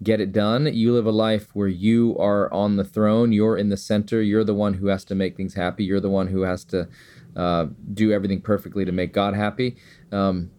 get 0.02 0.20
it 0.20 0.32
done. 0.32 0.72
You 0.72 0.92
live 0.92 1.06
a 1.06 1.11
life 1.11 1.48
where 1.54 1.68
you 1.68 2.16
are 2.18 2.52
on 2.52 2.76
the 2.76 2.85
throne, 2.85 3.32
you're 3.32 3.56
in 3.56 3.68
the 3.68 3.76
center, 3.76 4.20
you're 4.22 4.44
the 4.44 4.54
one 4.54 4.74
who 4.74 4.88
has 4.88 5.04
to 5.06 5.14
make 5.14 5.37
things 5.37 5.54
happy, 5.54 5.85
you're 5.85 6.00
the 6.00 6.11
one 6.11 6.28
who 6.28 6.42
has 6.42 6.64
to 6.64 6.88
uh, 7.35 7.66
do 7.92 8.12
everything 8.12 8.40
perfectly 8.40 8.85
to 8.85 8.92
make 8.92 9.12
God 9.12 9.35
happy. 9.35 9.76
Um, 10.12 10.50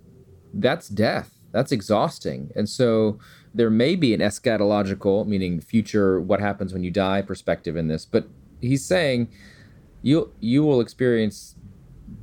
that's 0.54 0.88
death. 0.88 1.32
That's 1.52 1.72
exhausting. 1.72 2.52
And 2.56 2.68
so 2.68 3.20
there 3.54 3.70
may 3.70 3.96
be 3.96 4.14
an 4.14 4.20
eschatological, 4.20 5.26
meaning 5.26 5.60
future, 5.62 6.20
what 6.20 6.40
happens 6.40 6.74
when 6.74 6.84
you 6.84 6.92
die 6.92 7.22
perspective 7.22 7.76
in 7.76 7.88
this. 7.88 8.06
But 8.06 8.28
he's 8.62 8.86
saying 8.86 9.30
you 10.02 10.32
you 10.40 10.64
will 10.64 10.82
experience 10.82 11.56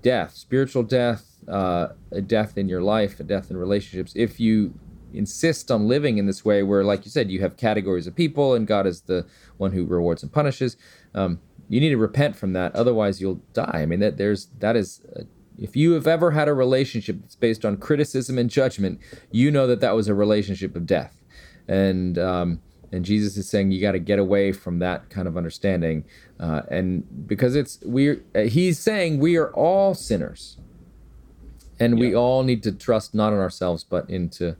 death, 0.02 0.34
spiritual 0.34 0.82
death, 0.82 1.36
uh, 1.48 1.88
a 2.12 2.20
death 2.20 2.56
in 2.56 2.68
your 2.68 2.82
life, 2.82 3.18
a 3.20 3.24
death 3.24 3.50
in 3.50 3.56
relationships, 3.56 4.12
if 4.14 4.38
you 4.38 4.74
insist 5.16 5.70
on 5.70 5.88
living 5.88 6.18
in 6.18 6.26
this 6.26 6.44
way 6.44 6.62
where, 6.62 6.84
like 6.84 7.04
you 7.04 7.10
said, 7.10 7.30
you 7.30 7.40
have 7.40 7.56
categories 7.56 8.06
of 8.06 8.14
people 8.14 8.54
and 8.54 8.66
God 8.66 8.86
is 8.86 9.02
the 9.02 9.26
one 9.56 9.72
who 9.72 9.84
rewards 9.84 10.22
and 10.22 10.32
punishes. 10.32 10.76
Um, 11.14 11.40
you 11.68 11.80
need 11.80 11.90
to 11.90 11.96
repent 11.96 12.36
from 12.36 12.52
that, 12.52 12.74
otherwise 12.74 13.20
you'll 13.20 13.40
die. 13.52 13.80
I 13.82 13.86
mean, 13.86 14.00
that 14.00 14.16
there's 14.16 14.46
that 14.58 14.76
is. 14.76 15.00
Uh, 15.16 15.22
if 15.56 15.76
you 15.76 15.92
have 15.92 16.08
ever 16.08 16.32
had 16.32 16.48
a 16.48 16.54
relationship 16.54 17.20
that's 17.20 17.36
based 17.36 17.64
on 17.64 17.76
criticism 17.76 18.38
and 18.38 18.50
judgment, 18.50 18.98
you 19.30 19.52
know 19.52 19.68
that 19.68 19.80
that 19.80 19.94
was 19.94 20.08
a 20.08 20.14
relationship 20.14 20.74
of 20.74 20.84
death, 20.84 21.22
and 21.68 22.18
um, 22.18 22.60
and 22.92 23.04
Jesus 23.04 23.36
is 23.36 23.48
saying 23.48 23.70
you 23.70 23.80
got 23.80 23.92
to 23.92 23.98
get 23.98 24.18
away 24.18 24.52
from 24.52 24.80
that 24.80 25.10
kind 25.10 25.28
of 25.28 25.36
understanding, 25.36 26.04
uh, 26.40 26.62
and 26.70 27.26
because 27.26 27.54
it's 27.54 27.78
we 27.84 28.20
uh, 28.34 28.40
he's 28.40 28.78
saying 28.78 29.20
we 29.20 29.36
are 29.36 29.52
all 29.52 29.94
sinners, 29.94 30.58
and 31.78 31.98
we 31.98 32.14
all 32.14 32.42
need 32.42 32.62
to 32.64 32.72
trust 32.72 33.14
not 33.14 33.32
in 33.32 33.38
ourselves 33.38 33.84
but 33.84 34.08
into 34.10 34.56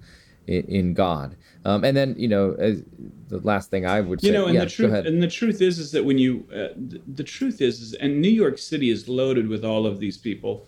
in, 0.47 0.65
in 0.65 0.95
God. 0.95 1.37
Um, 1.65 1.85
and 1.85 1.97
then 1.97 2.15
you 2.19 2.29
know 2.29 2.53
as, 2.59 2.83
the 3.29 3.39
last 3.39 3.71
thing 3.71 3.87
I 3.87 4.01
would 4.01 4.21
say, 4.21 4.29
you 4.29 4.33
know 4.33 4.47
and 4.47 4.55
yeah, 4.55 4.61
the 4.61 4.67
go 4.67 4.71
truth 4.71 4.93
ahead. 4.93 5.07
and 5.07 5.23
the 5.23 5.29
truth 5.29 5.63
is 5.63 5.79
is 5.79 5.93
that 5.93 6.05
when 6.05 6.19
you 6.19 6.47
uh, 6.53 6.75
th- 6.91 7.03
the 7.07 7.25
truth 7.25 7.61
is, 7.61 7.81
is 7.81 7.95
and 7.95 8.21
new 8.21 8.29
york 8.29 8.59
city 8.59 8.91
is 8.91 9.09
loaded 9.09 9.49
with 9.49 9.65
all 9.65 9.87
of 9.87 9.99
these 9.99 10.19
people 10.19 10.67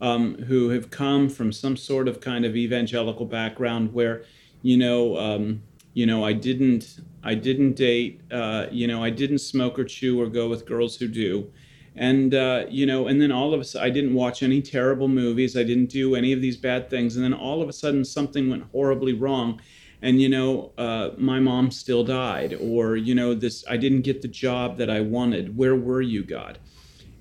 um, 0.00 0.36
who 0.44 0.70
have 0.70 0.90
come 0.90 1.28
from 1.28 1.52
some 1.52 1.76
sort 1.76 2.08
of 2.08 2.20
kind 2.20 2.44
of 2.44 2.56
evangelical 2.56 3.26
background 3.26 3.92
where 3.92 4.24
you 4.62 4.76
know 4.76 5.16
um, 5.18 5.62
you 5.92 6.06
know 6.06 6.24
i 6.24 6.32
didn't 6.32 7.00
i 7.22 7.34
didn't 7.34 7.74
date 7.74 8.20
uh, 8.32 8.66
you 8.70 8.86
know 8.86 9.02
i 9.04 9.10
didn't 9.10 9.38
smoke 9.38 9.78
or 9.78 9.84
chew 9.84 10.20
or 10.20 10.28
go 10.28 10.48
with 10.48 10.64
girls 10.64 10.96
who 10.96 11.08
do 11.08 11.50
and 11.98 12.32
uh, 12.32 12.64
you 12.70 12.86
know 12.86 13.08
and 13.08 13.20
then 13.20 13.32
all 13.32 13.52
of 13.52 13.60
a 13.60 13.64
sudden 13.64 13.86
i 13.86 13.90
didn't 13.90 14.14
watch 14.14 14.42
any 14.42 14.62
terrible 14.62 15.08
movies. 15.08 15.56
I 15.56 15.64
didn't 15.64 15.90
do 15.90 16.14
any 16.14 16.32
of 16.32 16.40
these 16.40 16.56
bad 16.56 16.88
things. 16.88 17.16
And 17.16 17.24
then 17.24 17.34
all 17.34 17.60
of 17.60 17.68
a 17.68 17.72
sudden 17.72 18.04
something 18.04 18.48
went 18.48 18.64
horribly 18.72 19.12
wrong. 19.12 19.60
And 20.00 20.22
you 20.22 20.28
know 20.28 20.72
uh, 20.78 21.10
my 21.18 21.40
mom 21.40 21.72
still 21.72 22.04
died 22.04 22.56
or 22.60 22.96
you 22.96 23.14
know 23.16 23.34
this 23.34 23.64
i 23.68 23.76
didn't 23.76 24.02
get 24.02 24.22
the 24.22 24.28
job 24.28 24.78
that 24.78 24.88
i 24.88 25.00
wanted. 25.00 25.58
Where 25.58 25.74
were 25.74 26.00
you 26.00 26.22
god? 26.22 26.58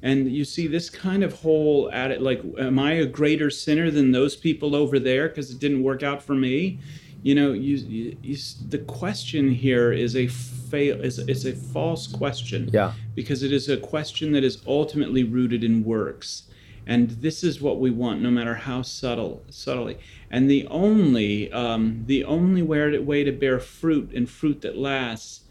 And 0.03 0.31
you 0.31 0.45
see 0.45 0.67
this 0.67 0.91
kind 0.91 1.23
of 1.23 1.33
whole 1.33 1.89
at 1.91 2.11
it 2.11 2.21
like 2.21 2.41
am 2.59 2.77
i 2.77 2.93
a 2.93 3.05
greater 3.07 3.49
sinner 3.49 3.89
than 3.89 4.11
those 4.11 4.35
people 4.35 4.75
over 4.75 4.99
there 4.99 5.27
because 5.27 5.49
it 5.49 5.59
didn't 5.59 5.81
work 5.81 6.03
out 6.03 6.21
for 6.21 6.35
me 6.35 6.79
you 7.27 7.35
know 7.35 7.51
you, 7.51 7.75
you, 7.75 8.17
you 8.21 8.37
the 8.69 8.77
question 8.77 9.51
here 9.51 9.91
is 9.91 10.15
a 10.15 10.27
fail 10.27 11.01
is 11.01 11.19
it's 11.19 11.43
a 11.43 11.53
false 11.53 12.07
question. 12.07 12.69
Yeah. 12.71 12.93
because 13.15 13.43
it 13.43 13.51
is 13.51 13.67
a 13.67 13.75
question 13.75 14.31
that 14.31 14.45
is 14.45 14.61
ultimately 14.65 15.23
rooted 15.25 15.61
in 15.61 15.83
works. 15.83 16.43
And 16.85 17.09
this 17.25 17.43
is 17.43 17.59
what 17.59 17.81
we 17.81 17.91
want 17.91 18.21
no 18.21 18.31
matter 18.31 18.55
how 18.55 18.81
subtle 18.81 19.43
subtly. 19.49 19.97
And 20.31 20.49
the 20.49 20.65
only 20.67 21.51
um, 21.51 22.03
the 22.05 22.23
only 22.23 22.61
way 22.61 23.25
to, 23.25 23.31
bear 23.33 23.59
fruit 23.59 24.13
and 24.15 24.29
fruit 24.29 24.61
that 24.61 24.77
lasts 24.77 25.41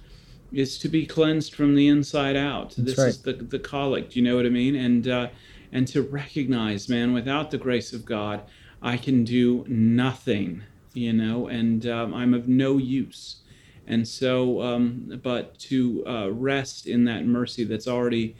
is 0.50 0.78
to 0.78 0.88
be 0.88 1.04
cleansed 1.04 1.54
from 1.54 1.74
the 1.74 1.88
inside 1.88 2.36
out. 2.36 2.74
This 2.78 2.96
right. 2.96 3.08
is 3.08 3.20
the 3.20 3.34
the 3.34 3.58
collect 3.58 4.16
you 4.16 4.22
know 4.22 4.36
what 4.36 4.46
i 4.46 4.54
mean? 4.62 4.74
And 4.74 5.06
uh, 5.06 5.28
and 5.72 5.86
to 5.88 6.00
recognize 6.00 6.88
man 6.88 7.12
without 7.12 7.50
the 7.50 7.58
grace 7.58 7.92
of 7.92 8.04
god 8.04 8.40
i 8.80 8.96
can 8.96 9.24
do 9.24 9.64
nothing 9.68 10.62
you 10.96 11.12
know 11.12 11.46
and 11.46 11.86
um, 11.86 12.14
i'm 12.14 12.34
of 12.34 12.48
no 12.48 12.78
use 12.78 13.36
and 13.86 14.06
so 14.08 14.60
um, 14.62 15.20
but 15.22 15.56
to 15.58 16.04
uh, 16.06 16.28
rest 16.32 16.86
in 16.86 17.04
that 17.04 17.24
mercy 17.24 17.64
that's 17.64 17.86
already 17.86 18.34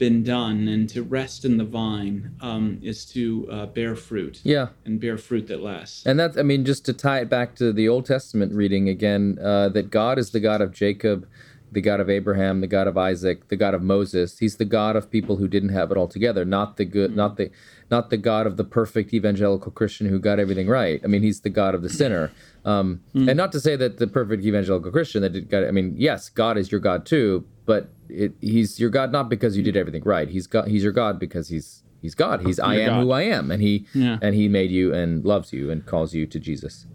been 0.00 0.24
done 0.24 0.66
and 0.66 0.88
to 0.88 1.02
rest 1.02 1.44
in 1.44 1.58
the 1.58 1.64
vine 1.64 2.34
um, 2.40 2.80
is 2.82 3.04
to 3.04 3.46
uh, 3.52 3.66
bear 3.66 3.94
fruit 3.94 4.40
yeah. 4.42 4.68
and 4.86 4.98
bear 4.98 5.18
fruit 5.18 5.46
that 5.46 5.60
lasts 5.60 6.06
And 6.06 6.18
that's, 6.18 6.38
I 6.38 6.42
mean, 6.42 6.64
just 6.64 6.86
to 6.86 6.94
tie 6.94 7.20
it 7.20 7.28
back 7.28 7.54
to 7.56 7.70
the 7.70 7.86
Old 7.86 8.06
Testament 8.06 8.54
reading 8.54 8.88
again, 8.88 9.38
uh, 9.44 9.68
that 9.68 9.90
God 9.90 10.18
is 10.18 10.30
the 10.30 10.40
God 10.40 10.62
of 10.62 10.72
Jacob, 10.72 11.28
the 11.72 11.80
God 11.80 12.00
of 12.00 12.10
Abraham, 12.10 12.60
the 12.60 12.66
God 12.66 12.86
of 12.86 12.96
Isaac, 12.98 13.48
the 13.48 13.56
God 13.56 13.74
of 13.74 13.82
Moses. 13.82 14.38
He's 14.38 14.56
the 14.56 14.64
God 14.64 14.96
of 14.96 15.10
people 15.10 15.36
who 15.36 15.46
didn't 15.48 15.68
have 15.70 15.90
it 15.90 15.96
all 15.96 16.08
together, 16.08 16.44
not 16.44 16.76
the 16.76 16.84
good, 16.84 17.14
not 17.14 17.36
the, 17.36 17.50
not 17.90 18.10
the 18.10 18.16
God 18.16 18.46
of 18.46 18.56
the 18.56 18.64
perfect 18.64 19.12
evangelical 19.14 19.70
Christian 19.70 20.08
who 20.08 20.18
got 20.18 20.38
everything 20.38 20.66
right. 20.68 21.00
I 21.04 21.06
mean, 21.06 21.22
he's 21.22 21.40
the 21.40 21.50
God 21.50 21.74
of 21.74 21.82
the 21.82 21.88
sinner. 21.88 22.32
Um, 22.64 23.00
And 23.14 23.36
not 23.36 23.52
to 23.52 23.60
say 23.60 23.76
that 23.76 23.98
the 23.98 24.06
perfect 24.06 24.44
evangelical 24.44 24.90
Christian 24.90 25.22
that 25.22 25.32
did 25.32 25.48
got, 25.48 25.64
I 25.64 25.70
mean, 25.70 25.94
yes, 25.96 26.28
God 26.28 26.58
is 26.58 26.70
your 26.72 26.80
God 26.80 27.06
too, 27.06 27.44
but 27.66 27.90
it, 28.08 28.32
he's 28.40 28.80
your 28.80 28.90
God 28.90 29.12
not 29.12 29.28
because 29.28 29.56
you 29.56 29.62
did 29.62 29.76
everything 29.76 30.02
right. 30.04 30.28
He's 30.28 30.46
God. 30.46 30.66
He's 30.68 30.82
your 30.82 30.92
God 30.92 31.18
because 31.20 31.48
he's 31.48 31.82
he's 32.02 32.14
God. 32.16 32.40
He's 32.44 32.58
I 32.58 32.76
am 32.76 32.88
God. 32.94 33.02
who 33.04 33.10
I 33.12 33.22
am, 33.22 33.50
and 33.52 33.62
he 33.62 33.86
Yeah. 33.94 34.18
and 34.20 34.34
he 34.34 34.48
made 34.48 34.70
you 34.72 34.92
and 34.92 35.24
loves 35.24 35.52
you 35.52 35.70
and 35.70 35.86
calls 35.86 36.12
you 36.14 36.26
to 36.26 36.38
Jesus. 36.40 36.86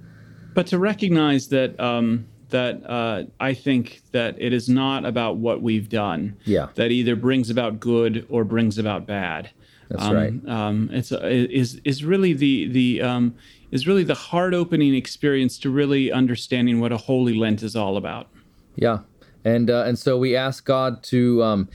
but 0.54 0.68
to 0.68 0.78
recognize 0.80 1.48
that 1.50 1.78
um, 1.80 2.26
that 2.50 2.86
uh, 2.90 3.24
I 3.40 3.54
think 3.54 4.02
that 4.12 4.36
it 4.40 4.54
is 4.54 4.70
not 4.70 5.06
about 5.06 5.38
what 5.38 5.62
we've 5.62 5.90
done. 5.90 6.38
Yeah. 6.46 6.70
That 6.76 6.92
either 6.92 7.16
brings 7.16 7.50
about 7.50 7.80
good 7.80 8.26
or 8.30 8.44
brings 8.44 8.78
about 8.78 9.06
bad. 9.06 9.50
That's 9.90 10.04
um, 10.04 10.16
right. 10.16 10.48
Um, 10.48 10.90
it's 10.92 11.12
is 11.12 11.80
is 11.84 12.04
really 12.04 12.34
the 12.34 12.68
the 12.68 13.02
um, 13.02 13.36
is 13.72 13.88
really 13.88 14.04
the 14.04 14.16
heart 14.16 14.54
opening 14.54 14.96
experience 14.96 15.60
to 15.60 15.70
really 15.70 16.12
understanding 16.12 16.80
what 16.80 16.92
a 16.92 16.98
holy 16.98 17.34
Lent 17.34 17.62
is 17.62 17.76
all 17.76 17.98
about. 17.98 18.28
Yeah, 18.76 19.00
and 19.44 19.70
uh, 19.70 19.84
and 19.86 19.98
so 19.98 20.18
we 20.18 20.36
ask 20.36 20.66
God 20.66 21.04
to 21.04 21.44
um, 21.44 21.70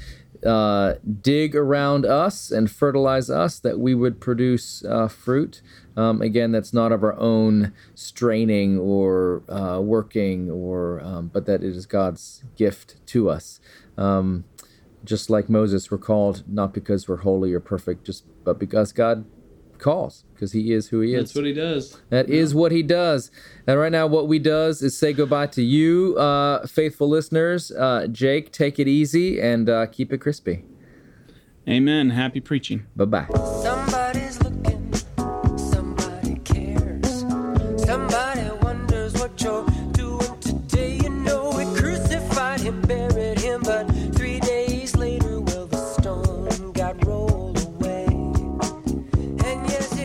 uh, 0.45 0.95
dig 1.21 1.55
around 1.55 2.05
us 2.05 2.51
and 2.51 2.71
fertilize 2.71 3.31
us 3.31 3.59
that 3.61 3.79
we 3.79 3.95
would 3.95 4.21
produce 4.21 4.85
uh, 4.85 5.09
fruit. 5.09 5.63
Um, 5.97 6.23
again, 6.23 6.53
that's 6.53 6.73
not 6.73 6.93
of 6.93 7.03
our 7.03 7.19
own 7.19 7.73
straining 7.95 8.79
or 8.79 9.43
uh, 9.49 9.81
working, 9.81 10.51
or 10.51 11.01
um, 11.01 11.31
but 11.33 11.47
that 11.47 11.63
it 11.63 11.77
is 11.77 11.87
God's 11.87 12.45
gift 12.57 12.97
to 13.07 13.29
us. 13.29 13.61
Um, 13.99 14.45
just 15.05 15.31
like 15.31 15.49
Moses, 15.49 15.91
we're 15.91 15.99
called 15.99 16.45
not 16.47 16.73
because 16.73 17.09
we're 17.09 17.19
holy 17.19 17.53
or 17.53 17.61
perfect, 17.61 18.05
just 18.05 18.25
but 18.45 18.59
because 18.59 18.93
God 18.93 19.25
calls, 19.79 20.25
because 20.35 20.53
He 20.53 20.73
is 20.73 20.89
who 20.89 21.01
He 21.01 21.15
is. 21.15 21.25
That's 21.25 21.35
what 21.35 21.47
he 21.47 21.53
does. 21.55 22.01
That 22.11 22.29
is 22.29 22.55
what 22.55 22.71
he 22.71 22.83
does. 22.83 23.31
And 23.67 23.79
right 23.79 23.93
now, 23.93 24.07
what 24.07 24.29
we 24.29 24.39
does 24.39 24.83
is 24.83 24.97
say 24.97 25.13
goodbye 25.13 25.47
to 25.49 25.63
you, 25.63 26.17
uh, 26.19 26.67
faithful 26.67 27.09
listeners. 27.09 27.71
Uh, 27.73 28.07
Jake, 28.11 28.53
take 28.53 28.79
it 28.79 28.87
easy 28.89 29.41
and 29.41 29.69
uh, 29.69 29.87
keep 29.87 30.13
it 30.13 30.19
crispy. 30.19 30.65
Amen. 31.69 32.11
Happy 32.11 32.41
preaching. 32.41 32.87
Bye 32.97 33.05
bye. 33.05 33.80